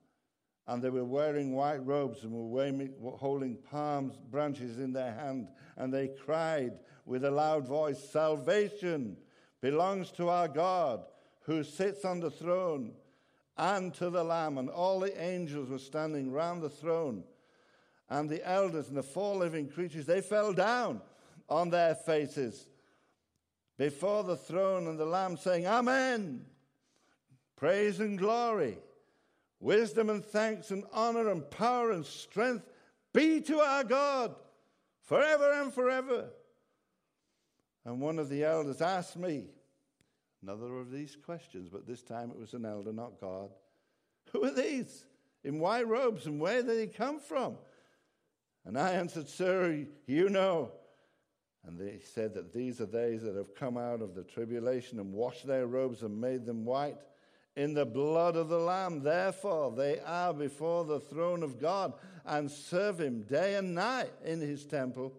And 0.69 0.83
they 0.83 0.91
were 0.91 1.05
wearing 1.05 1.55
white 1.55 1.85
robes 1.87 2.25
and 2.25 2.33
were 2.33 3.17
holding 3.17 3.57
palm 3.57 4.13
branches 4.31 4.79
in 4.79 4.93
their 4.93 5.15
hand. 5.15 5.49
And 5.77 5.95
they 5.95 6.09
cried 6.09 6.81
with 7.05 7.25
a 7.25 7.31
loud 7.31 7.67
voice 7.67 8.03
Salvation 8.11 9.17
belongs 9.61 10.11
to 10.13 10.29
our 10.29 10.49
God 10.49 11.05
who 11.43 11.63
sits 11.63 12.05
on 12.05 12.19
the 12.19 12.31
throne 12.31 12.93
and 13.57 13.95
to 13.95 14.11
the 14.11 14.25
Lamb. 14.25 14.59
And 14.59 14.69
all 14.69 14.99
the 14.99 15.21
angels 15.23 15.71
were 15.71 15.79
standing 15.79 16.33
round 16.33 16.63
the 16.63 16.71
throne. 16.71 17.23
And 18.09 18.29
the 18.29 18.47
elders 18.49 18.89
and 18.89 18.97
the 18.97 19.03
four 19.03 19.37
living 19.37 19.69
creatures, 19.69 20.07
they 20.07 20.21
fell 20.21 20.53
down 20.53 21.01
on 21.49 21.71
their 21.71 21.95
faces 21.95 22.67
before 23.77 24.25
the 24.25 24.37
throne 24.37 24.87
and 24.87 24.99
the 24.99 25.07
Lamb, 25.07 25.37
saying, 25.37 25.67
Amen. 25.67 26.45
Praise 27.57 28.01
and 28.01 28.19
glory, 28.19 28.79
wisdom 29.61 30.11
and 30.11 30.25
thanks 30.25 30.71
and 30.71 30.85
honor 30.93 31.31
and 31.31 31.51
power 31.51 31.91
and 31.91 32.05
strength 32.05 32.65
be 33.13 33.41
to 33.43 33.59
our 33.59 33.85
God 33.85 34.35
forever 35.03 35.53
and 35.53 35.73
forever. 35.73 36.29
And 37.85 38.01
one 38.01 38.19
of 38.19 38.29
the 38.29 38.45
elders 38.45 38.83
asked 38.83 39.17
me, 39.17 39.45
Another 40.43 40.77
of 40.77 40.93
these 40.93 41.17
questions, 41.17 41.69
but 41.69 41.87
this 41.87 42.03
time 42.03 42.31
it 42.31 42.39
was 42.39 42.55
an 42.55 42.65
elder, 42.65 42.93
not 42.93 43.21
God. 43.21 43.51
Who 44.33 44.45
are 44.45 44.51
these? 44.51 45.05
In 45.43 45.59
white 45.59 45.89
robes, 45.89 46.27
and 46.27 46.41
where 46.41 46.63
did 46.63 46.77
they 46.77 46.87
come 46.87 47.19
from? 47.19 47.57
And 48.65 48.79
I 48.79 48.93
answered, 48.93 49.29
Sir, 49.29 49.87
you 50.07 50.29
know. 50.29 50.73
And 51.67 51.79
they 51.79 51.99
said 52.01 52.35
that 52.35 52.53
these 52.53 52.81
are 52.81 52.87
they 52.87 53.17
that 53.17 53.35
have 53.35 53.55
come 53.55 53.77
out 53.77 54.03
of 54.03 54.15
the 54.15 54.23
tribulation 54.23 55.01
and 55.01 55.13
washed 55.13 55.47
their 55.47 55.67
robes 55.67 56.03
and 56.03 56.21
made 56.21 56.47
them 56.47 56.65
white 56.65 56.99
in 57.57 57.73
the 57.73 57.87
blood 57.87 58.37
of 58.37 58.49
the 58.49 58.59
Lamb. 58.59 59.03
Therefore, 59.03 59.73
they 59.73 59.99
are 60.01 60.35
before 60.35 60.85
the 60.85 61.01
throne 61.01 61.43
of 61.43 61.59
God 61.59 61.95
and 62.25 62.51
serve 62.51 63.01
him 63.01 63.23
day 63.23 63.55
and 63.57 63.75
night 63.75 64.13
in 64.25 64.41
his 64.41 64.67
temple. 64.67 65.15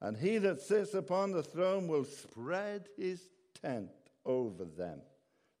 And 0.00 0.16
he 0.16 0.38
that 0.38 0.60
sits 0.60 0.92
upon 0.92 1.32
the 1.32 1.42
throne 1.42 1.88
will 1.88 2.04
spread 2.04 2.88
his 2.96 3.28
tent 3.60 3.90
over 4.26 4.64
them. 4.64 5.00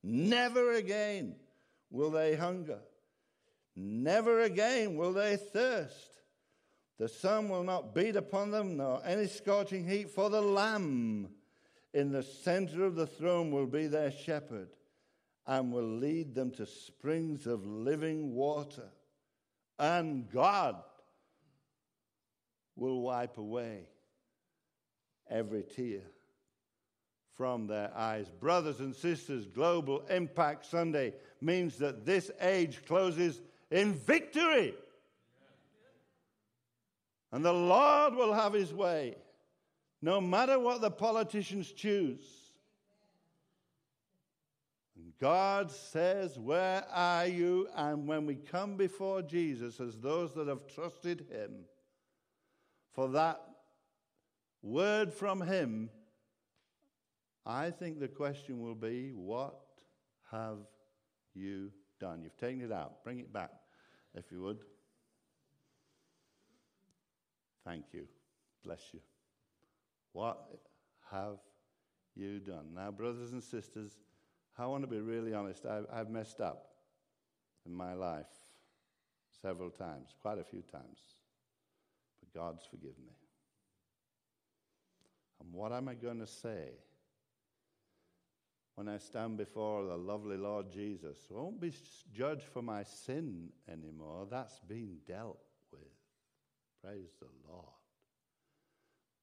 Never 0.02 0.72
again 0.72 1.36
will 1.90 2.10
they 2.10 2.36
hunger. 2.36 2.80
Never 3.74 4.40
again 4.40 4.96
will 4.96 5.14
they 5.14 5.36
thirst. 5.36 6.10
The 6.98 7.08
sun 7.08 7.48
will 7.48 7.64
not 7.64 7.94
beat 7.94 8.14
upon 8.14 8.50
them, 8.50 8.76
nor 8.76 9.00
any 9.04 9.26
scorching 9.26 9.88
heat, 9.88 10.10
for 10.10 10.30
the 10.30 10.42
Lamb 10.42 11.28
in 11.92 12.12
the 12.12 12.22
center 12.22 12.84
of 12.84 12.94
the 12.94 13.06
throne 13.06 13.50
will 13.50 13.66
be 13.66 13.86
their 13.86 14.12
shepherd 14.12 14.68
and 15.46 15.72
will 15.72 15.98
lead 15.98 16.34
them 16.34 16.50
to 16.52 16.66
springs 16.66 17.46
of 17.46 17.66
living 17.66 18.34
water. 18.34 18.88
And 19.78 20.30
God 20.30 20.76
will 22.76 23.00
wipe 23.00 23.38
away 23.38 23.88
every 25.28 25.62
tear 25.62 26.00
from 27.34 27.66
their 27.66 27.90
eyes. 27.96 28.28
Brothers 28.28 28.80
and 28.80 28.94
sisters, 28.94 29.46
Global 29.46 30.04
Impact 30.08 30.64
Sunday 30.66 31.14
means 31.40 31.76
that 31.78 32.06
this 32.06 32.30
age 32.40 32.84
closes 32.86 33.40
in 33.70 33.94
victory. 33.94 34.74
And 37.32 37.44
the 37.44 37.52
Lord 37.52 38.14
will 38.14 38.32
have 38.32 38.52
his 38.52 38.72
way, 38.72 39.16
no 40.00 40.20
matter 40.20 40.58
what 40.58 40.80
the 40.80 40.90
politicians 40.90 41.72
choose. 41.72 42.43
God 45.20 45.70
says, 45.70 46.38
Where 46.38 46.84
are 46.92 47.26
you? 47.26 47.68
And 47.76 48.06
when 48.06 48.26
we 48.26 48.34
come 48.34 48.76
before 48.76 49.22
Jesus 49.22 49.80
as 49.80 49.98
those 49.98 50.34
that 50.34 50.48
have 50.48 50.66
trusted 50.66 51.26
him, 51.30 51.64
for 52.92 53.08
that 53.08 53.40
word 54.62 55.12
from 55.12 55.40
him, 55.40 55.90
I 57.46 57.70
think 57.70 58.00
the 58.00 58.08
question 58.08 58.60
will 58.60 58.74
be, 58.74 59.12
What 59.12 59.60
have 60.30 60.58
you 61.34 61.70
done? 62.00 62.22
You've 62.22 62.36
taken 62.36 62.62
it 62.62 62.72
out. 62.72 63.04
Bring 63.04 63.20
it 63.20 63.32
back, 63.32 63.50
if 64.14 64.30
you 64.32 64.40
would. 64.42 64.58
Thank 67.64 67.84
you. 67.92 68.06
Bless 68.64 68.82
you. 68.92 69.00
What 70.12 70.38
have 71.10 71.38
you 72.14 72.40
done? 72.40 72.74
Now, 72.74 72.90
brothers 72.90 73.32
and 73.32 73.42
sisters, 73.42 73.92
I 74.56 74.66
want 74.66 74.84
to 74.84 74.88
be 74.88 75.00
really 75.00 75.34
honest. 75.34 75.66
I've, 75.66 75.86
I've 75.92 76.10
messed 76.10 76.40
up 76.40 76.68
in 77.66 77.74
my 77.74 77.94
life 77.94 78.26
several 79.42 79.70
times, 79.70 80.14
quite 80.22 80.38
a 80.38 80.44
few 80.44 80.62
times. 80.62 80.98
But 82.20 82.38
God's 82.38 82.64
forgiven 82.64 83.04
me. 83.06 83.14
And 85.40 85.52
what 85.52 85.72
am 85.72 85.88
I 85.88 85.94
going 85.94 86.20
to 86.20 86.26
say 86.26 86.68
when 88.76 88.88
I 88.88 88.98
stand 88.98 89.36
before 89.36 89.84
the 89.84 89.96
lovely 89.96 90.36
Lord 90.36 90.70
Jesus? 90.70 91.18
I 91.30 91.34
won't 91.34 91.60
be 91.60 91.72
judged 92.12 92.44
for 92.44 92.62
my 92.62 92.84
sin 92.84 93.48
anymore. 93.70 94.26
That's 94.30 94.60
been 94.60 94.98
dealt 95.06 95.42
with. 95.72 95.82
Praise 96.82 97.10
the 97.20 97.28
Lord. 97.50 97.66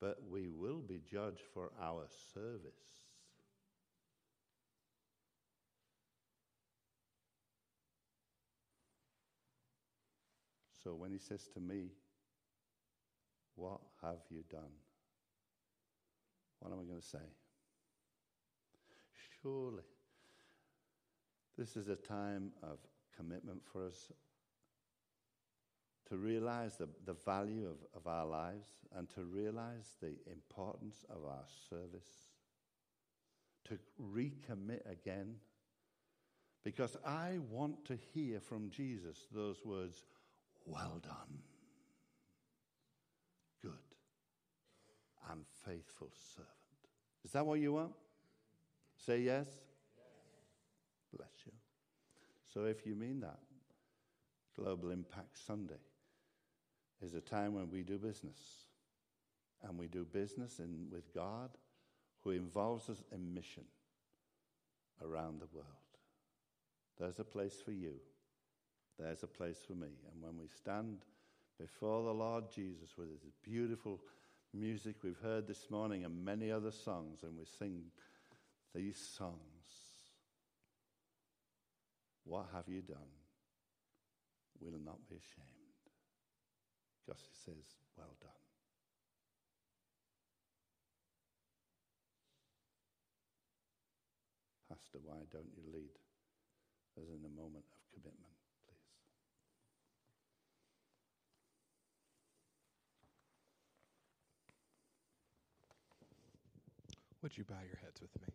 But 0.01 0.17
we 0.29 0.49
will 0.49 0.81
be 0.81 0.99
judged 1.09 1.43
for 1.53 1.71
our 1.81 2.07
service. 2.33 3.11
So 10.83 10.95
when 10.95 11.11
he 11.11 11.19
says 11.19 11.47
to 11.53 11.59
me, 11.59 11.91
What 13.55 13.81
have 14.01 14.19
you 14.29 14.43
done? 14.49 14.73
What 16.59 16.71
am 16.71 16.79
I 16.79 16.83
going 16.83 17.01
to 17.01 17.07
say? 17.07 17.19
Surely, 19.41 19.83
this 21.57 21.75
is 21.75 21.89
a 21.89 21.95
time 21.95 22.51
of 22.61 22.77
commitment 23.15 23.61
for 23.71 23.85
us 23.85 24.11
to 26.09 26.17
realize 26.17 26.75
the, 26.75 26.89
the 27.05 27.13
value 27.13 27.67
of, 27.67 27.77
of 27.95 28.05
our 28.05 28.25
lives 28.25 28.67
and 28.95 29.09
to 29.09 29.23
realize 29.23 29.95
the 30.01 30.13
importance 30.29 31.05
of 31.09 31.23
our 31.25 31.45
service, 31.69 32.27
to 33.65 33.79
recommit 34.13 34.81
again. 34.91 35.35
Because 36.63 36.97
I 37.05 37.39
want 37.49 37.85
to 37.85 37.97
hear 38.13 38.39
from 38.39 38.69
Jesus 38.69 39.25
those 39.33 39.63
words, 39.63 40.03
well 40.65 41.00
done, 41.02 41.39
good 43.62 43.71
and 45.30 45.45
faithful 45.65 46.12
servant. 46.36 46.50
Is 47.24 47.32
that 47.32 47.45
what 47.45 47.60
you 47.60 47.74
want? 47.74 47.93
Say 48.97 49.19
yes? 49.21 49.45
yes. 49.47 49.56
Bless 51.15 51.45
you. 51.45 51.52
So 52.54 52.65
if 52.65 52.86
you 52.86 52.95
mean 52.95 53.19
that, 53.21 53.39
Global 54.56 54.91
Impact 54.91 55.38
Sunday 55.38 55.80
is 57.02 57.13
a 57.13 57.21
time 57.21 57.54
when 57.54 57.69
we 57.69 57.84
do 57.84 57.97
business. 57.97 58.39
And 59.63 59.78
we 59.78 59.88
do 59.88 60.06
business 60.06 60.60
in, 60.60 60.88
with 60.91 61.13
God 61.13 61.52
who 62.24 62.32
involves 62.32 62.89
us 62.89 63.04
in 63.12 63.34
mission 63.34 63.63
around 65.04 65.39
the 65.39 65.47
world. 65.54 65.67
There's 67.00 67.19
a 67.19 67.24
place 67.24 67.62
for 67.63 67.71
you. 67.71 67.93
There's 68.99 69.23
a 69.23 69.27
place 69.27 69.58
for 69.65 69.73
me. 69.73 69.88
And 70.12 70.21
when 70.21 70.38
we 70.38 70.47
stand 70.47 70.99
before 71.60 72.04
the 72.04 72.13
Lord 72.13 72.45
Jesus 72.54 72.89
with 72.97 73.10
his 73.10 73.34
beautiful 73.43 73.99
music 74.54 74.97
we've 75.04 75.19
heard 75.23 75.47
this 75.47 75.69
morning 75.69 76.04
and 76.04 76.25
many 76.25 76.51
other 76.51 76.71
songs, 76.71 77.23
and 77.23 77.38
we 77.38 77.45
sing 77.45 77.84
these 78.75 78.97
songs, 79.17 79.38
what 82.23 82.47
have 82.54 82.67
you 82.67 82.82
done? 82.82 82.97
We'll 84.60 84.80
not 84.84 84.99
be 85.10 85.15
ashamed. 85.15 85.47
Because 87.06 87.21
he 87.21 87.34
says, 87.34 87.65
well 87.97 88.15
done. 88.21 88.30
Pastor, 94.69 94.99
why 95.04 95.17
don't 95.32 95.51
you 95.56 95.63
lead 95.73 95.91
us 95.91 97.08
in 97.10 97.25
a 97.25 97.41
moment 97.41 97.65
of 97.71 97.82
commitment? 97.91 98.32
Would 107.21 107.38
you 107.38 107.43
bow 107.43 107.62
your 107.67 107.77
heads 107.84 108.01
with 108.01 108.10
me? 108.19 108.27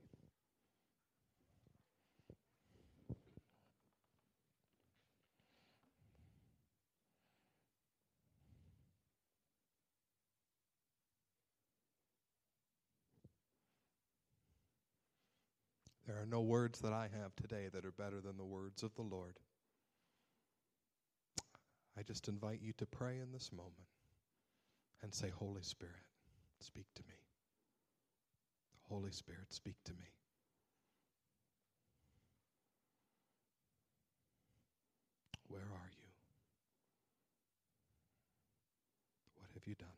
There 16.06 16.22
are 16.22 16.26
no 16.26 16.40
words 16.40 16.78
that 16.80 16.92
I 16.92 17.08
have 17.20 17.34
today 17.34 17.68
that 17.72 17.84
are 17.84 17.90
better 17.90 18.20
than 18.20 18.36
the 18.36 18.44
words 18.44 18.84
of 18.84 18.94
the 18.94 19.02
Lord. 19.02 19.40
I 21.98 22.02
just 22.02 22.28
invite 22.28 22.60
you 22.62 22.72
to 22.74 22.86
pray 22.86 23.18
in 23.18 23.32
this 23.32 23.50
moment 23.50 23.88
and 25.02 25.12
say, 25.12 25.30
Holy 25.30 25.62
Spirit, 25.62 25.94
speak 26.60 26.86
to 26.94 27.02
me. 27.08 27.14
Holy 28.88 29.10
Spirit, 29.12 29.52
speak 29.52 29.76
to 29.84 29.92
me. 29.92 30.08
Where 35.48 35.62
are 35.62 35.90
you? 35.98 36.08
What 39.38 39.50
have 39.54 39.66
you 39.66 39.74
done? 39.74 39.95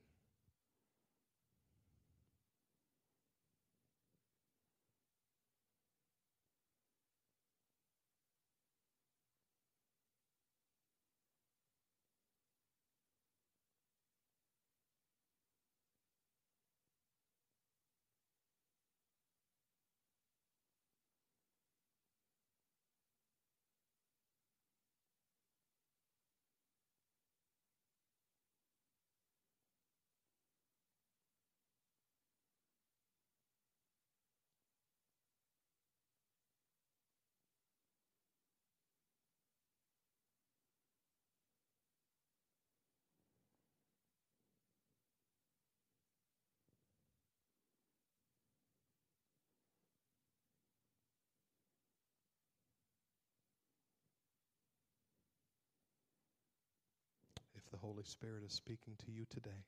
The 57.70 57.76
Holy 57.78 58.04
Spirit 58.04 58.42
is 58.44 58.52
speaking 58.52 58.94
to 59.06 59.12
you 59.12 59.24
today, 59.30 59.64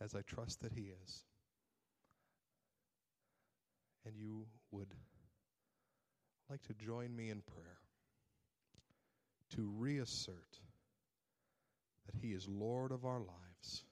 as 0.00 0.14
I 0.14 0.22
trust 0.22 0.60
that 0.62 0.72
He 0.72 0.92
is, 1.04 1.24
and 4.04 4.14
you 4.16 4.46
would 4.70 4.94
like 6.48 6.62
to 6.62 6.74
join 6.74 7.14
me 7.14 7.30
in 7.30 7.42
prayer 7.42 7.78
to 9.56 9.70
reassert 9.78 10.60
that 12.06 12.14
He 12.20 12.32
is 12.32 12.46
Lord 12.48 12.92
of 12.92 13.04
our 13.04 13.18
lives 13.18 13.84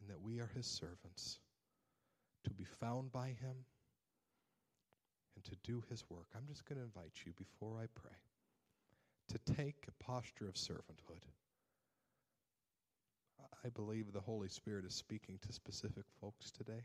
and 0.00 0.10
that 0.10 0.20
we 0.20 0.38
are 0.38 0.50
His 0.54 0.66
servants, 0.66 1.38
to 2.44 2.50
be 2.50 2.64
found 2.80 3.12
by 3.12 3.28
Him 3.28 3.56
and 5.36 5.44
to 5.44 5.56
do 5.64 5.82
His 5.90 6.02
work. 6.08 6.26
I'm 6.36 6.46
just 6.46 6.64
going 6.66 6.78
to 6.78 6.84
invite 6.84 7.12
you 7.24 7.32
before 7.38 7.78
I 7.78 7.86
pray 7.94 8.10
to 9.28 9.54
take 9.54 9.86
a 9.88 10.04
posture 10.04 10.48
of 10.48 10.54
servanthood. 10.54 11.22
I 13.64 13.68
believe 13.68 14.12
the 14.12 14.20
Holy 14.20 14.48
Spirit 14.48 14.84
is 14.84 14.94
speaking 14.94 15.38
to 15.42 15.52
specific 15.52 16.04
folks 16.20 16.50
today. 16.50 16.82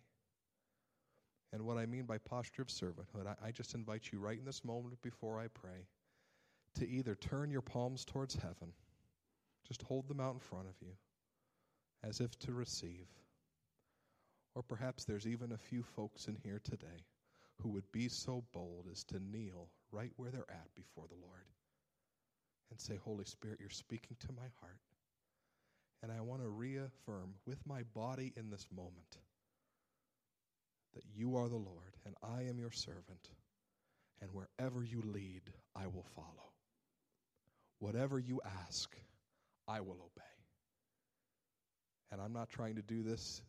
And 1.53 1.63
what 1.63 1.77
I 1.77 1.85
mean 1.85 2.05
by 2.05 2.17
posture 2.17 2.61
of 2.61 2.67
servanthood, 2.67 3.25
I, 3.25 3.47
I, 3.47 3.51
just 3.51 3.73
invite 3.73 4.09
you 4.11 4.19
right 4.19 4.37
in 4.37 4.45
this 4.45 4.65
moment 4.65 5.01
before 5.01 5.39
I 5.39 5.47
pray 5.47 5.87
to 6.75 6.87
either 6.87 7.15
turn 7.15 7.49
your 7.49 7.61
palms 7.61 8.03
towards 8.03 8.35
heaven, 8.35 8.73
just 9.67 9.81
hold 9.83 10.07
them 10.07 10.19
out 10.19 10.33
in 10.33 10.39
front 10.39 10.67
of 10.67 10.75
you 10.81 10.93
as 12.03 12.19
if 12.19 12.37
to 12.39 12.51
receive. 12.51 13.07
Or 14.55 14.61
perhaps 14.61 15.05
there's 15.05 15.27
even 15.27 15.51
a 15.51 15.57
few 15.57 15.83
folks 15.83 16.27
in 16.27 16.37
here 16.43 16.59
today 16.63 17.05
who 17.61 17.69
would 17.69 17.91
be 17.91 18.09
so 18.09 18.43
bold 18.53 18.87
as 18.91 19.03
to 19.05 19.19
kneel 19.19 19.69
right 19.91 20.11
where 20.17 20.31
they're 20.31 20.49
at 20.49 20.75
before 20.75 21.05
the 21.07 21.15
Lord 21.15 21.45
and 22.69 22.79
say, 22.79 22.97
Holy 23.03 23.25
Spirit, 23.25 23.59
you're 23.59 23.69
speaking 23.69 24.17
to 24.19 24.31
my 24.33 24.47
heart. 24.59 24.79
And 26.03 26.11
I 26.11 26.21
want 26.21 26.41
to 26.41 26.47
reaffirm 26.47 27.33
with 27.45 27.59
my 27.65 27.83
body 27.93 28.33
in 28.35 28.49
this 28.49 28.67
moment 28.75 29.17
that 30.93 31.03
you 31.15 31.35
are 31.37 31.49
the 31.49 31.55
Lord 31.55 31.95
and 32.05 32.15
I 32.23 32.43
am 32.43 32.59
your 32.59 32.71
servant. 32.71 33.29
And 34.21 34.31
wherever 34.31 34.83
you 34.83 35.01
lead, 35.01 35.43
I 35.75 35.85
will 35.87 36.05
follow. 36.15 36.51
Whatever 37.79 38.17
you 38.17 38.41
ask, 38.65 38.95
I 39.67 39.81
will 39.81 39.91
obey. 39.91 40.23
And 42.11 42.21
I'm 42.21 42.33
not 42.33 42.49
trying 42.49 42.75
to 42.75 42.81
do 42.81 43.03
this 43.03 43.43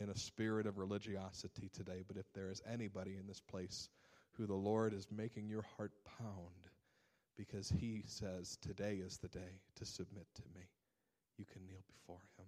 in 0.00 0.10
a 0.10 0.16
spirit 0.16 0.66
of 0.66 0.78
religiosity 0.78 1.70
today, 1.72 2.02
but 2.06 2.16
if 2.16 2.30
there 2.34 2.50
is 2.50 2.60
anybody 2.70 3.16
in 3.18 3.26
this 3.26 3.40
place 3.40 3.88
who 4.32 4.46
the 4.46 4.54
Lord 4.54 4.92
is 4.92 5.06
making 5.10 5.48
your 5.48 5.64
heart 5.76 5.92
pound 6.18 6.68
because 7.36 7.70
he 7.70 8.02
says, 8.06 8.58
Today 8.60 8.96
is 8.96 9.18
the 9.18 9.28
day 9.28 9.60
to 9.76 9.84
submit 9.84 10.26
to 10.34 10.42
me, 10.54 10.66
you 11.38 11.44
can 11.44 11.66
kneel 11.66 11.82
before 11.86 12.20
him. 12.38 12.46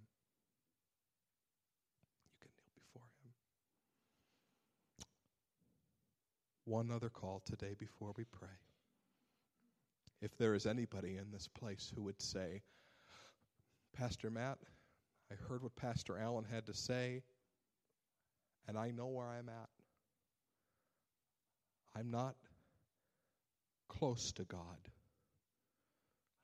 You 2.26 2.32
can 2.40 2.50
kneel 2.56 2.72
before 2.74 3.08
him. 3.22 3.32
One 6.64 6.90
other 6.90 7.10
call 7.10 7.42
today 7.44 7.74
before 7.78 8.12
we 8.16 8.24
pray. 8.24 8.48
If 10.22 10.36
there 10.38 10.54
is 10.54 10.66
anybody 10.66 11.16
in 11.16 11.30
this 11.32 11.48
place 11.48 11.92
who 11.94 12.02
would 12.04 12.20
say, 12.20 12.62
Pastor 13.96 14.30
Matt, 14.30 14.58
I 15.30 15.34
heard 15.48 15.62
what 15.62 15.76
Pastor 15.76 16.18
Allen 16.18 16.46
had 16.50 16.66
to 16.66 16.74
say, 16.74 17.22
and 18.66 18.78
I 18.78 18.90
know 18.90 19.08
where 19.08 19.26
I'm 19.26 19.48
at. 19.48 19.68
I'm 21.96 22.10
not 22.10 22.34
close 23.88 24.32
to 24.32 24.44
God. 24.44 24.88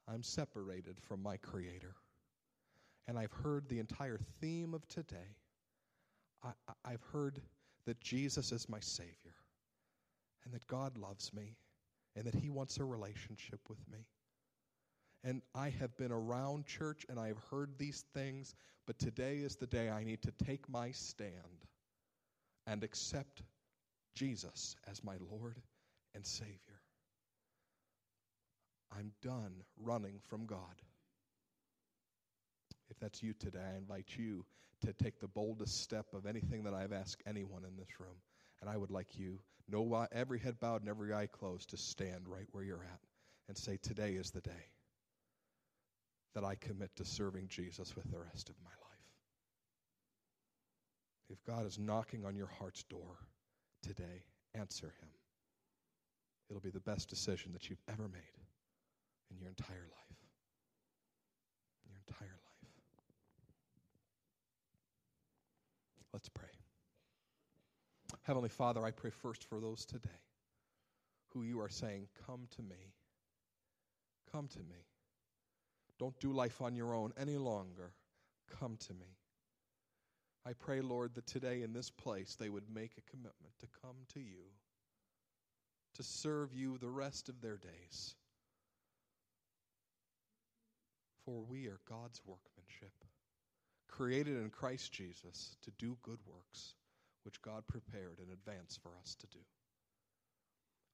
I'm 0.07 0.23
separated 0.23 0.97
from 1.01 1.23
my 1.23 1.37
Creator. 1.39 1.95
And 3.11 3.19
I've 3.19 3.33
heard 3.33 3.69
the 3.69 3.81
entire 3.81 4.21
theme 4.41 4.73
of 4.73 4.87
today. 4.87 5.35
I, 6.45 6.53
have 6.93 7.03
heard 7.13 7.41
that 7.85 8.01
Jesus 8.01 8.53
is 8.53 8.69
my 8.69 8.79
Savior, 8.79 9.35
and 10.45 10.55
that 10.55 10.65
God 10.69 10.97
loves 10.97 11.33
me, 11.35 11.57
and 12.15 12.25
that 12.25 12.37
He 12.37 12.51
wants 12.51 12.79
a 12.79 12.85
relationship 12.85 13.59
with 13.69 13.81
me. 13.91 14.07
And 15.25 15.43
I 15.57 15.71
have 15.71 15.97
been 15.97 16.13
around 16.13 16.67
church 16.67 17.05
and 17.09 17.19
I 17.19 17.27
have 17.27 17.41
heard 17.51 17.71
these 17.79 18.05
things, 18.15 18.55
but 18.87 19.01
today 19.01 19.39
is 19.39 19.57
the 19.57 19.67
day 19.67 19.91
I 19.91 20.05
need 20.05 20.23
to 20.23 20.45
take 20.45 20.69
my 20.69 20.93
stand 20.93 21.67
and 22.69 22.85
accept 22.85 23.43
Jesus 24.15 24.77
as 24.89 25.03
my 25.03 25.17
Lord 25.33 25.61
and 26.15 26.25
Savior. 26.25 26.81
I'm 28.97 29.11
done 29.21 29.65
running 29.77 30.21
from 30.29 30.47
God. 30.47 30.81
If 32.91 32.99
that's 32.99 33.23
you 33.23 33.33
today, 33.35 33.61
I 33.73 33.77
invite 33.77 34.09
you 34.17 34.45
to 34.83 34.93
take 34.93 35.21
the 35.21 35.29
boldest 35.29 35.81
step 35.83 36.07
of 36.15 36.27
anything 36.27 36.65
that 36.65 36.75
I've 36.75 36.93
asked 36.93 37.23
anyone 37.27 37.65
in 37.65 37.77
this 37.77 38.01
room. 38.01 38.17
And 38.61 38.69
I 38.69 38.77
would 38.77 38.91
like 38.91 39.19
you, 39.19 39.39
no, 39.69 40.07
every 40.13 40.39
head 40.39 40.59
bowed 40.61 40.83
and 40.83 40.91
every 40.91 41.15
eye 41.15 41.29
closed, 41.29 41.71
to 41.71 41.77
stand 41.77 42.29
right 42.29 42.47
where 42.53 42.65
you're 42.65 42.83
at 42.83 43.01
and 43.49 43.57
say, 43.57 43.79
Today 43.81 44.13
is 44.13 44.31
the 44.31 44.41
day 44.41 44.67
that 46.35 46.45
I 46.45 46.57
commit 46.57 46.95
to 46.97 47.05
serving 47.05 47.49
Jesus 47.49 47.95
with 47.95 48.11
the 48.11 48.19
rest 48.19 48.49
of 48.49 48.57
my 48.63 48.71
life. 48.71 48.81
If 51.31 51.45
God 51.45 51.67
is 51.67 51.79
knocking 51.79 52.25
on 52.25 52.37
your 52.37 52.51
heart's 52.59 52.83
door 52.85 53.19
today, 53.83 54.25
answer 54.55 54.93
Him. 55.01 55.09
It'll 56.49 56.61
be 56.61 56.71
the 56.71 56.81
best 56.81 57.09
decision 57.09 57.53
that 57.53 57.71
you've 57.71 57.83
ever 57.89 58.09
made 58.09 58.21
in 59.31 59.39
your 59.39 59.49
entire 59.49 59.89
life. 59.91 60.19
In 61.85 61.93
your 61.93 62.01
entire 62.07 62.29
life. 62.29 62.40
Let's 66.13 66.29
pray. 66.29 66.49
Heavenly 68.23 68.49
Father, 68.49 68.85
I 68.85 68.91
pray 68.91 69.11
first 69.11 69.45
for 69.45 69.61
those 69.61 69.85
today 69.85 70.09
who 71.33 71.43
you 71.43 71.61
are 71.61 71.69
saying, 71.69 72.09
Come 72.27 72.49
to 72.57 72.63
me. 72.63 72.95
Come 74.33 74.49
to 74.49 74.59
me. 74.59 74.87
Don't 75.99 76.19
do 76.21 76.33
life 76.33 76.61
on 76.63 76.75
your 76.75 76.95
own 76.95 77.13
any 77.19 77.37
longer. 77.37 77.93
Come 78.59 78.77
to 78.87 78.95
me. 78.95 79.17
I 80.47 80.55
pray, 80.55 80.81
Lord, 80.81 81.15
that 81.15 81.27
today 81.27 81.63
in 81.63 81.73
this 81.73 81.91
place 81.91 82.35
they 82.35 82.49
would 82.49 82.75
make 82.75 82.93
a 82.97 83.11
commitment 83.11 83.53
to 83.61 83.67
come 83.83 83.97
to 84.15 84.21
you, 84.21 84.45
to 85.95 86.03
serve 86.03 86.55
you 86.55 86.79
the 86.79 86.89
rest 86.89 87.29
of 87.29 87.41
their 87.41 87.59
days. 87.59 88.15
For 91.25 91.43
we 91.43 91.67
are 91.67 91.81
God's 91.89 92.23
workmanship, 92.25 93.05
created 93.91 94.37
in 94.37 94.51
Christ 94.51 94.93
Jesus 94.93 95.57
to 95.63 95.71
do 95.79 95.97
good 96.03 96.21
works, 96.27 96.75
which 97.25 97.43
God 97.43 97.67
prepared 97.67 98.19
in 98.19 98.33
advance 98.33 98.79
for 98.83 98.91
us 99.03 99.15
to 99.21 99.27
do. 99.27 99.41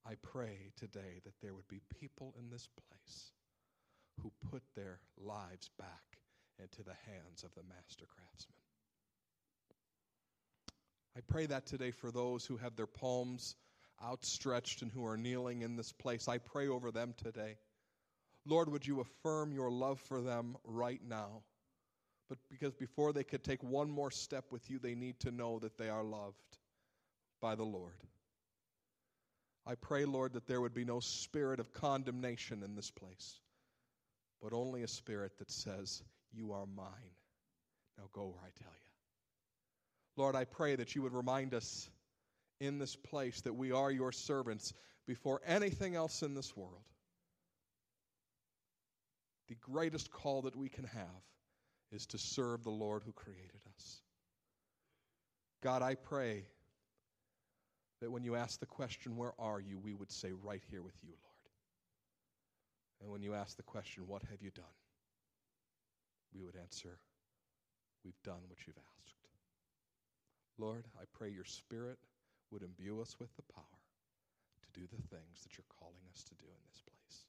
I 0.04 0.14
pray 0.22 0.70
today 0.76 1.20
that 1.24 1.35
there 1.42 1.54
would 1.54 1.68
be 1.68 1.80
people 2.00 2.35
in 2.38 2.50
this 2.50 2.68
place 2.68 3.32
who 4.22 4.32
put 4.51 4.62
their 4.74 5.01
lives 5.18 5.70
back 5.78 6.18
into 6.59 6.82
the 6.82 6.97
hands 7.07 7.42
of 7.44 7.55
the 7.55 7.62
master 7.62 8.07
craftsman. 8.07 8.57
I 11.16 11.20
pray 11.26 11.47
that 11.47 11.66
today 11.66 11.90
for 11.90 12.11
those 12.11 12.44
who 12.44 12.57
have 12.57 12.76
their 12.76 12.86
palms 12.86 13.57
outstretched 14.05 14.82
and 14.82 14.90
who 14.90 15.07
are 15.07 15.16
kneeling 15.16 15.62
in 15.62 15.76
this 15.76 15.92
place. 15.92 16.28
I 16.28 16.38
pray 16.38 16.68
over 16.68 16.90
them 16.90 17.14
today. 17.16 17.57
Lord, 18.44 18.70
would 18.70 18.86
you 18.86 19.01
affirm 19.01 19.53
your 19.53 19.70
love 19.70 19.99
for 20.01 20.20
them 20.20 20.57
right 20.64 21.01
now? 21.07 21.42
But 22.29 22.39
because 22.51 22.74
before 22.74 23.12
they 23.12 23.24
could 23.24 23.45
take 23.45 23.62
one 23.62 23.91
more 23.91 24.11
step 24.11 24.47
with 24.51 24.68
you, 24.68 24.79
they 24.79 24.95
need 24.95 25.20
to 25.20 25.31
know 25.31 25.59
that 25.61 25.79
they 25.79 25.89
are 25.89 26.03
loved 26.03 26.59
by 27.41 27.55
the 27.55 27.64
Lord. 27.64 27.95
I 29.66 29.74
pray, 29.74 30.05
Lord, 30.05 30.33
that 30.35 30.47
there 30.47 30.61
would 30.61 30.74
be 30.74 30.85
no 30.85 31.01
spirit 31.01 31.61
of 31.61 31.72
condemnation 31.72 32.62
in 32.62 32.74
this 32.74 32.91
place, 32.91 33.41
but 34.41 34.53
only 34.53 34.83
a 34.83 34.89
spirit 34.89 35.39
that 35.39 35.51
says, 35.51 36.03
You 36.33 36.53
are 36.53 36.66
mine. 36.66 37.14
Now 37.99 38.05
go 38.12 38.27
where 38.27 38.43
I 38.45 38.51
tell 38.62 38.72
you. 38.72 38.91
Lord, 40.16 40.35
I 40.35 40.45
pray 40.45 40.77
that 40.77 40.95
you 40.95 41.03
would 41.03 41.14
remind 41.14 41.55
us 41.55 41.89
in 42.61 42.79
this 42.79 42.97
place 42.97 43.41
that 43.43 43.55
we 43.55 43.72
are 43.72 43.91
your 43.91 44.12
servants 44.12 44.72
before 45.07 45.41
anything 45.47 45.95
else 45.95 46.22
in 46.22 46.35
this 46.35 46.57
world. 46.57 46.85
The 49.49 49.57
greatest 49.57 50.11
call 50.11 50.43
that 50.43 50.57
we 50.57 50.68
can 50.68 50.85
have 50.85 51.22
is 51.97 52.07
to 52.07 52.18
serve 52.18 52.62
the 52.62 52.70
Lord 52.70 53.03
who 53.05 53.12
created 53.12 53.61
us. 53.74 54.03
God, 55.62 55.82
I 55.82 55.94
pray 55.94 56.44
that 58.01 58.12
when 58.12 58.22
you 58.22 58.36
ask 58.36 58.61
the 58.61 58.66
question, 58.66 59.16
Where 59.16 59.32
are 59.38 59.59
you? 59.59 59.78
we 59.78 59.94
would 59.94 60.12
say, 60.12 60.32
Right 60.32 60.62
here 60.70 60.82
with 60.82 60.94
you, 61.03 61.09
Lord. 61.11 61.51
And 63.01 63.11
when 63.11 63.22
you 63.22 63.34
ask 63.34 63.57
the 63.57 63.62
question, 63.62 64.07
What 64.07 64.22
have 64.30 64.42
you 64.42 64.51
done? 64.51 64.64
we 66.34 66.44
would 66.44 66.57
answer, 66.57 66.99
We've 68.05 68.22
done 68.22 68.44
what 68.47 68.59
you've 68.66 68.76
asked. 68.76 69.16
Lord, 70.59 70.84
I 71.01 71.05
pray 71.12 71.30
your 71.30 71.44
Spirit 71.44 71.99
would 72.51 72.62
imbue 72.62 73.01
us 73.01 73.16
with 73.18 73.34
the 73.36 73.53
power 73.53 73.64
to 74.62 74.80
do 74.80 74.86
the 74.86 75.03
things 75.09 75.42
that 75.42 75.57
you're 75.57 75.72
calling 75.80 76.05
us 76.12 76.22
to 76.24 76.34
do 76.34 76.47
in 76.47 76.62
this 76.70 76.80
place. 76.80 77.24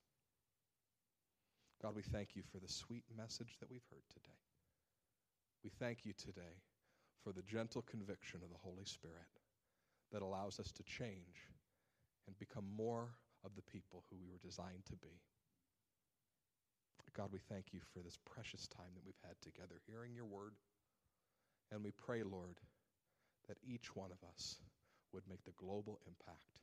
God, 1.81 1.95
we 1.95 2.03
thank 2.03 2.35
you 2.35 2.43
for 2.51 2.59
the 2.59 2.67
sweet 2.67 3.03
message 3.17 3.57
that 3.59 3.69
we've 3.69 3.85
heard 3.91 4.03
today. 4.09 4.37
We 5.63 5.69
thank 5.79 6.05
you 6.05 6.13
today 6.13 6.61
for 7.23 7.33
the 7.33 7.41
gentle 7.41 7.81
conviction 7.81 8.41
of 8.43 8.49
the 8.49 8.61
Holy 8.63 8.85
Spirit 8.85 9.41
that 10.11 10.21
allows 10.21 10.59
us 10.59 10.71
to 10.71 10.83
change 10.83 11.49
and 12.27 12.37
become 12.39 12.65
more 12.75 13.09
of 13.43 13.51
the 13.55 13.61
people 13.61 14.03
who 14.09 14.17
we 14.17 14.27
were 14.31 14.39
designed 14.39 14.85
to 14.85 14.95
be. 14.95 15.19
God, 17.17 17.33
we 17.33 17.39
thank 17.49 17.73
you 17.73 17.79
for 17.93 17.99
this 17.99 18.19
precious 18.23 18.67
time 18.67 18.93
that 18.93 19.03
we've 19.03 19.25
had 19.25 19.41
together 19.41 19.81
hearing 19.87 20.13
your 20.13 20.25
word. 20.29 20.53
And 21.71 21.83
we 21.83 21.89
pray, 21.89 22.21
Lord, 22.21 22.59
that 23.47 23.57
each 23.65 23.95
one 23.95 24.11
of 24.11 24.21
us 24.29 24.57
would 25.13 25.23
make 25.27 25.43
the 25.43 25.57
global 25.57 25.99
impact 26.05 26.61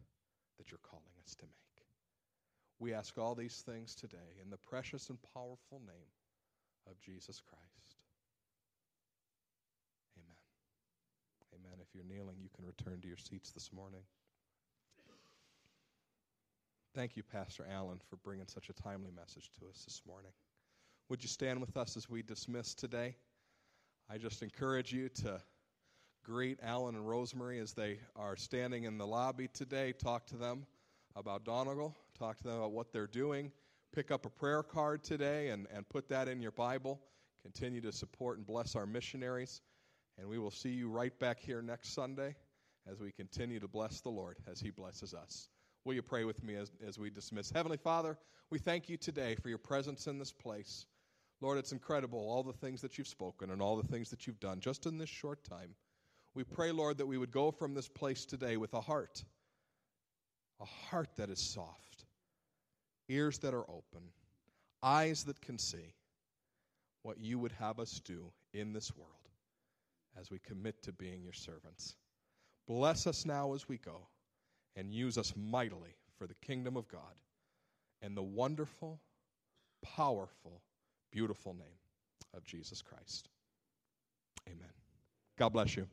that 0.57 0.71
you're 0.71 0.87
calling 0.89 1.11
us 1.27 1.35
to 1.37 1.47
make. 1.47 1.87
We 2.79 2.95
ask 2.95 3.19
all 3.19 3.35
these 3.35 3.65
things 3.67 3.97
today 3.97 4.39
in 4.41 4.51
the 4.51 4.57
precious 4.57 5.11
and 5.11 5.19
powerful 5.35 5.81
name 5.81 6.15
of 6.89 7.01
Jesus 7.01 7.41
Christ. 7.41 7.99
Amen. 10.17 10.37
Amen. 11.55 11.84
You're 11.95 12.05
kneeling, 12.05 12.37
you 12.43 12.49
can 12.55 12.67
return 12.67 13.01
to 13.01 13.07
your 13.07 13.17
seats 13.17 13.53
this 13.53 13.73
morning. 13.73 14.01
Thank 16.93 17.17
you, 17.17 17.23
Pastor 17.23 17.65
Allen, 17.71 18.01
for 18.09 18.17
bringing 18.17 18.47
such 18.49 18.69
a 18.69 18.73
timely 18.73 19.11
message 19.11 19.51
to 19.61 19.69
us 19.69 19.85
this 19.85 20.03
morning. 20.07 20.33
Would 21.09 21.23
you 21.23 21.29
stand 21.29 21.61
with 21.61 21.77
us 21.77 21.97
as 21.97 22.09
we 22.09 22.23
dismiss 22.23 22.75
today? 22.75 23.15
I 24.11 24.19
just 24.19 24.43
encourage 24.43 24.93
you 24.93 25.09
to 25.09 25.41
greet 26.25 26.59
Alan 26.63 26.97
and 26.97 27.09
Rosemary 27.09 27.61
as 27.61 27.75
they 27.75 28.01
are 28.17 28.37
standing 28.37 28.85
in 28.85 28.99
the 28.99 29.07
lobby 29.07 29.49
today. 29.49 29.93
Talk 29.93 30.27
to 30.27 30.37
them 30.37 30.67
about 31.15 31.45
Donegal, 31.45 31.95
talk 32.19 32.39
to 32.39 32.45
them 32.45 32.57
about 32.57 32.73
what 32.73 32.93
they're 32.93 33.07
doing. 33.07 33.53
Pick 33.95 34.11
up 34.11 34.27
a 34.27 34.31
prayer 34.31 34.65
card 34.65 35.05
today 35.05 35.51
and, 35.51 35.69
and 35.73 35.89
put 35.89 36.09
that 36.09 36.27
in 36.27 36.43
your 36.43 36.51
Bible. 36.51 37.01
Continue 37.43 37.81
to 37.83 37.93
support 37.93 38.39
and 38.39 38.47
bless 38.47 38.75
our 38.75 38.87
missionaries. 38.87 39.61
And 40.19 40.29
we 40.29 40.39
will 40.39 40.51
see 40.51 40.71
you 40.71 40.89
right 40.89 41.17
back 41.19 41.41
here 41.41 41.63
next 41.63 41.95
Sunday 41.95 42.37
as 42.91 43.01
we 43.01 43.13
continue 43.13 43.61
to 43.61 43.69
bless 43.69 44.01
the 44.01 44.11
Lord 44.11 44.37
as 44.51 44.61
He 44.61 44.71
blesses 44.71 45.15
us. 45.15 45.49
Will 45.85 45.95
you 45.95 46.03
pray 46.03 46.25
with 46.25 46.43
me 46.43 46.55
as, 46.55 46.71
as 46.87 46.99
we 46.99 47.11
dismiss? 47.11 47.51
Heavenly 47.51 47.77
Father, 47.77 48.17
we 48.51 48.59
thank 48.59 48.89
you 48.89 48.97
today 48.97 49.35
for 49.35 49.49
your 49.49 49.59
presence 49.59 50.07
in 50.07 50.19
this 50.19 50.33
place. 50.33 50.87
Lord, 51.41 51.59
it's 51.59 51.73
incredible, 51.73 52.19
all 52.19 52.43
the 52.43 52.53
things 52.53 52.81
that 52.83 52.97
you've 52.97 53.09
spoken 53.09 53.51
and 53.51 53.61
all 53.61 53.77
the 53.77 53.89
things 53.89 54.11
that 54.11 54.27
you've 54.27 54.41
done 54.41 54.61
just 54.61 54.87
in 54.87 54.99
this 54.99 55.11
short 55.11 55.43
time. 55.45 55.75
We 56.35 56.45
pray, 56.45 56.73
Lord, 56.73 56.99
that 56.99 57.07
we 57.07 57.19
would 57.19 57.33
go 57.33 57.51
from 57.51 57.75
this 57.75 57.89
place 57.89 58.25
today 58.25 58.57
with 58.57 58.73
a 58.73 58.81
heart, 58.81 59.23
a 60.61 60.65
heart 60.65 61.11
that 61.17 61.29
is 61.29 61.41
soft, 61.41 62.05
ears 63.09 63.39
that 63.41 63.55
are 63.55 63.69
open, 63.69 64.11
eyes 64.83 65.25
that 65.25 65.41
can 65.41 65.59
see 65.59 65.95
what 67.03 67.19
you 67.19 67.39
would 67.39 67.53
have 67.53 67.79
us 67.79 68.01
do 68.05 68.33
in 68.53 68.73
this 68.73 68.97
world 68.97 69.24
as 70.19 70.31
we 70.31 70.39
commit 70.39 70.83
to 70.83 70.93
being 70.93 71.23
your 71.23 71.33
servants. 71.33 71.97
Bless 72.67 73.07
us 73.07 73.27
now 73.27 73.55
as 73.55 73.69
we 73.69 73.79
go 73.79 74.07
and 74.77 74.93
use 74.93 75.19
us 75.19 75.35
mightily 75.37 75.97
for 76.19 76.27
the 76.27 76.35
kingdom 76.43 76.77
of 76.77 76.89
God 76.89 77.15
and 78.03 78.17
the 78.17 78.23
wonderful, 78.23 79.01
powerful, 79.83 80.63
beautiful 81.11 81.55
name 81.55 81.79
of 82.35 82.45
Jesus 82.45 82.83
Christ. 82.83 83.29
Amen. 84.49 84.71
God 85.39 85.51
bless 85.51 85.77
you. 85.77 85.87